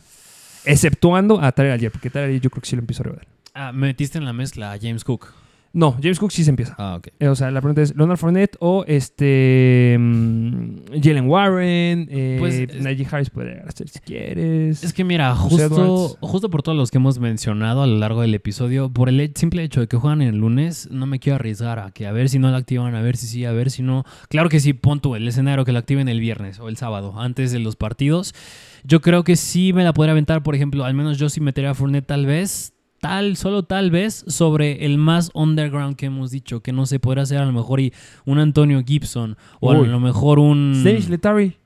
[0.65, 3.27] Exceptuando a Tyler Algier, porque Tyler Algier yo creo que sí lo empiezo a revelar.
[3.55, 5.33] Ah, me metiste en la mezcla a James Cook.
[5.73, 6.75] No, James Cook sí se empieza.
[6.79, 7.09] Ah, ok.
[7.21, 12.55] Eh, o sea, la pregunta es Leonard Fournette o este mm, Jalen Warren, eh, Pues,
[12.55, 14.83] es- Najee Harris puede llegar si quieres.
[14.83, 18.35] Es que mira, justo, justo por todos los que hemos mencionado a lo largo del
[18.35, 21.93] episodio, por el simple hecho de que juegan el lunes, no me quiero arriesgar a
[21.93, 24.05] que a ver si no la activan, a ver si sí, a ver si no.
[24.29, 27.15] Claro que sí, pon tú el escenario que la activen el viernes o el sábado,
[27.21, 28.35] antes de los partidos.
[28.83, 31.71] Yo creo que sí me la podría aventar, por ejemplo, al menos yo sí metería
[31.71, 36.61] a Fournette tal vez, tal, solo tal vez, sobre el más underground que hemos dicho,
[36.61, 37.93] que no se podrá hacer a lo mejor y
[38.27, 39.87] un Antonio Gibson o Uy.
[39.87, 40.83] a lo mejor un...
[40.85, 41.57] Letary.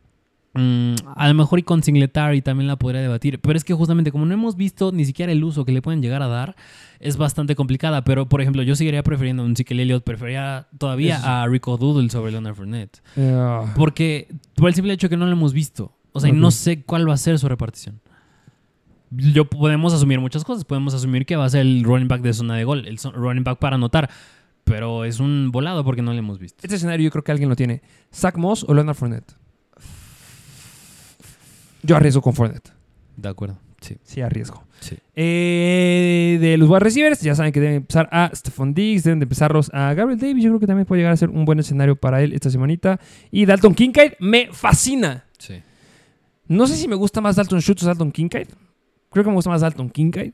[0.57, 3.41] Mm, a lo mejor y con Singletary también la podría debatir.
[3.41, 6.01] Pero es que justamente como no hemos visto ni siquiera el uso que le pueden
[6.01, 6.55] llegar a dar,
[7.01, 8.05] es bastante complicada.
[8.05, 12.09] Pero, por ejemplo, yo seguiría prefiriendo a un Ezekiel Elliott, preferiría todavía a Rico Doodle
[12.09, 13.03] sobre Leonard Fournette.
[13.17, 15.91] Eh, Porque, por el simple hecho que no lo hemos visto.
[16.13, 16.39] O sea, y Ok.
[16.39, 18.01] no sé cuál va a ser su repartición.
[19.17, 20.65] Yo podemos asumir muchas cosas.
[20.65, 23.45] Podemos asumir que va a ser el running back de zona de gol, el running
[23.45, 24.11] back para anotar.
[24.65, 26.61] Pero es un volado porque no lo hemos visto.
[26.63, 27.83] este escenario yo creo que alguien lo tiene.
[28.13, 29.35] Zach Moss o Leonard Fournette.
[31.83, 32.73] Yo arriesgo con Fournette.
[33.17, 33.59] De acuerdo.
[33.81, 33.99] Sí.
[34.03, 34.65] Sí, arriesgo.
[34.81, 34.97] Sí.
[35.15, 39.25] Eh, de los wide receivers, ya saben que deben empezar a Stephon Diggs, deben de
[39.25, 40.43] empezarlos a Gabriel Davis.
[40.43, 42.99] Yo creo que también puede llegar a ser un buen escenario para él esta semanita.
[43.31, 45.25] Y Dalton Kincaid me fascina.
[45.39, 45.63] Sí.
[46.49, 48.49] No sé si me gusta más Dalton Schultz o Dalton Kincaid.
[49.15, 50.33] Creo que me gusta más Dalton Kincaid.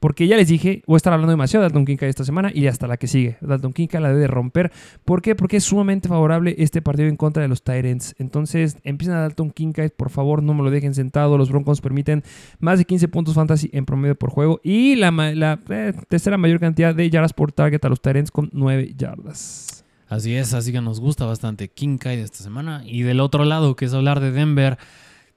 [0.00, 2.66] porque ya les dije, voy a estar hablando demasiado de Dalton Kincaid esta semana y
[2.66, 3.36] hasta la que sigue.
[3.42, 4.72] Dalton Kincaid la debe romper.
[5.04, 5.36] ¿Por qué?
[5.36, 8.16] Porque es sumamente favorable este partido en contra de los Tyrants.
[8.18, 11.38] Entonces, empiezan a Dalton Kincaid, por favor, no me lo dejen sentado.
[11.38, 12.24] Los Broncos permiten
[12.58, 16.58] más de 15 puntos fantasy en promedio por juego y la, la eh, tercera mayor
[16.58, 19.84] cantidad de yardas por target a los Tyrants con 9 yardas.
[20.08, 22.82] Así es, así que nos gusta bastante Kincaid esta semana.
[22.86, 24.78] Y del otro lado, que es hablar de Denver,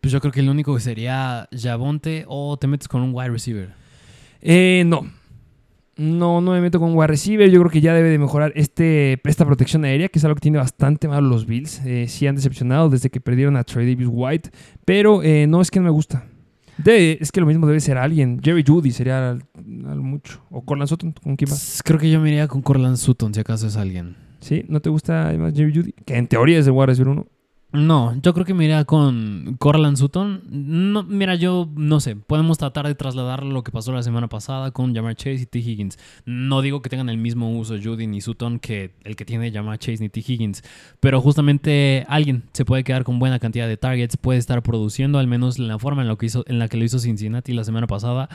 [0.05, 3.31] pues yo creo que el único que sería Javonte o te metes con un wide
[3.31, 3.73] receiver.
[4.39, 5.09] Eh, no.
[5.97, 7.49] No, no me meto con wide receiver.
[7.49, 10.41] Yo creo que ya debe de mejorar este, esta protección aérea, que es algo que
[10.41, 11.81] tiene bastante mal los Bills.
[11.83, 14.51] Eh, sí han decepcionado desde que perdieron a Trey Davis White,
[14.85, 16.23] pero eh, no es que no me gusta.
[16.85, 18.39] es que lo mismo debe ser alguien.
[18.43, 20.39] Jerry Judy sería al, mucho.
[20.51, 21.81] O Corland Sutton, ¿con quién más?
[21.83, 24.17] Creo que yo me iría con Corland Sutton, si acaso es alguien.
[24.39, 24.65] ¿Sí?
[24.67, 25.93] ¿No te gusta además Jerry Judy?
[26.05, 27.25] Que en teoría es de wide receiver uno.
[27.75, 30.43] No, yo creo que me iría con Corland Sutton.
[30.49, 32.15] No, mira, yo no sé.
[32.15, 35.59] Podemos tratar de trasladar lo que pasó la semana pasada con Jamar Chase y T.
[35.59, 35.97] Higgins.
[36.25, 39.77] No digo que tengan el mismo uso Judy ni Sutton que el que tiene Jamar
[39.77, 40.21] Chase ni T.
[40.25, 40.63] Higgins.
[40.99, 45.27] Pero justamente alguien se puede quedar con buena cantidad de targets, puede estar produciendo, al
[45.27, 47.63] menos en la forma en, lo que hizo, en la que lo hizo Cincinnati la
[47.63, 48.29] semana pasada.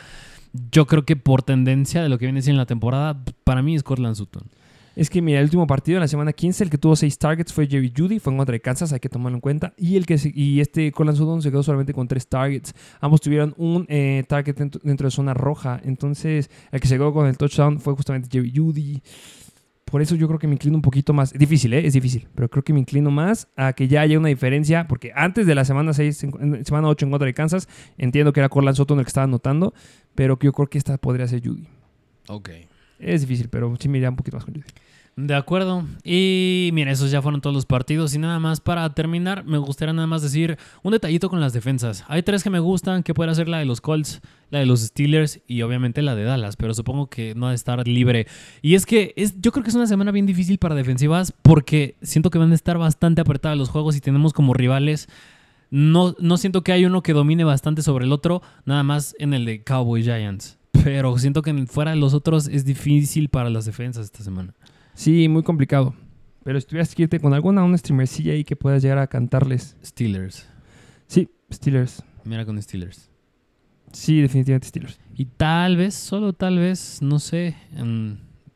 [0.72, 3.82] Yo creo que por tendencia de lo que viene siendo la temporada, para mí es
[3.82, 4.42] Corland Sutton.
[4.96, 7.52] Es que, mira, el último partido en la semana 15, el que tuvo 6 targets
[7.52, 9.72] fue Jerry Judy, fue en contra de Kansas, hay que tomarlo en cuenta.
[9.76, 12.74] Y el que y este Colin Sutton se quedó solamente con 3 targets.
[13.00, 15.80] Ambos tuvieron un eh, target dentro, de zona roja.
[15.84, 19.02] Entonces, el que se quedó con el touchdown fue justamente Jerry Judy.
[19.90, 21.32] Por eso yo creo que me inclino un poquito más.
[21.32, 21.84] Difícil, ¿eh?
[21.84, 22.28] Es difícil.
[22.34, 24.86] Pero creo que me inclino más a que ya haya una diferencia.
[24.86, 26.26] Porque antes de la semana 6,
[26.62, 27.68] semana 8 en contra de Kansas,
[27.98, 29.74] entiendo que era Corland Sutton el que estaba anotando.
[30.14, 31.66] Pero yo creo que esta podría ser Judy.
[32.28, 32.50] Ok.
[33.00, 34.66] Es difícil, pero sí me iría un poquito más con Judy.
[35.16, 35.84] De acuerdo.
[36.04, 38.14] Y mira, esos ya fueron todos los partidos.
[38.14, 42.04] Y nada más para terminar, me gustaría nada más decir un detallito con las defensas.
[42.08, 44.20] Hay tres que me gustan, que puede ser la de los Colts,
[44.50, 47.56] la de los Steelers y obviamente la de Dallas, pero supongo que no ha de
[47.56, 48.26] estar libre.
[48.62, 51.96] Y es que es, yo creo que es una semana bien difícil para defensivas porque
[52.02, 55.08] siento que van a estar bastante apretadas los juegos y tenemos como rivales.
[55.70, 59.34] No, no siento que hay uno que domine bastante sobre el otro, nada más en
[59.34, 60.59] el de Cowboy Giants.
[60.84, 64.54] Pero siento que fuera de los otros es difícil para las defensas esta semana.
[64.94, 65.94] Sí, muy complicado.
[66.44, 69.76] Pero si tuvieras que irte con alguna, una streamercilla ahí que puedas llegar a cantarles.
[69.84, 70.48] Steelers.
[71.06, 72.02] Sí, Steelers.
[72.24, 73.10] Mira con Steelers.
[73.92, 74.98] Sí, definitivamente Steelers.
[75.14, 77.56] Y tal vez, solo tal vez, no sé.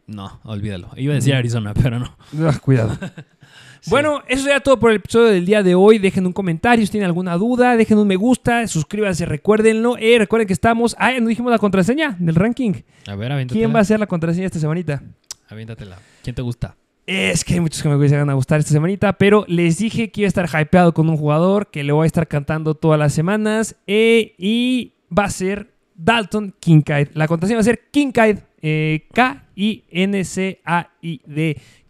[0.07, 0.91] no, olvídalo.
[0.97, 2.16] Iba a decir Arizona, pero no.
[2.41, 2.99] Ah, cuidado.
[3.87, 5.99] Bueno, eso sería todo por el episodio del día de hoy.
[5.99, 9.97] Dejen un comentario si tienen alguna duda, dejen un me gusta, suscríbanse, recuérdenlo.
[9.99, 10.97] Eh, recuerden que estamos.
[10.99, 12.72] Ah, nos dijimos la contraseña del ranking.
[13.07, 15.03] A ver, ¿Quién va a ser la contraseña esta semanita?
[15.49, 15.99] Aviéntatela.
[16.22, 16.76] ¿Quién te gusta?
[17.07, 20.22] Es que hay muchos que me van a gustar esta semanita, pero les dije que
[20.22, 23.12] iba a estar hypeado con un jugador que le voy a estar cantando todas las
[23.12, 27.09] semanas eh, y va a ser Dalton Kincaid.
[27.12, 29.87] La contraseña va a ser Kincaid, eh, K-I-N-C-A-I-D.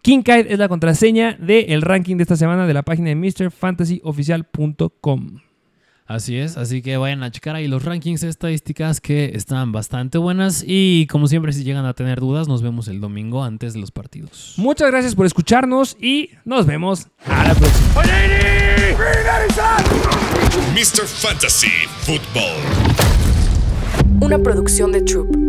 [0.05, 5.41] Kincaid es la contraseña del ranking de esta semana de la página de MrFantasyOficial.com.
[6.05, 10.63] Así es, así que vayan a checar ahí los rankings, estadísticas que están bastante buenas
[10.67, 13.93] y como siempre si llegan a tener dudas nos vemos el domingo antes de los
[13.93, 14.53] partidos.
[14.59, 18.03] Muchas gracias por escucharnos y nos vemos a la próxima.
[20.75, 21.07] Mr.
[21.07, 22.61] Fantasy Football.
[24.21, 25.44] Una producción de Troop.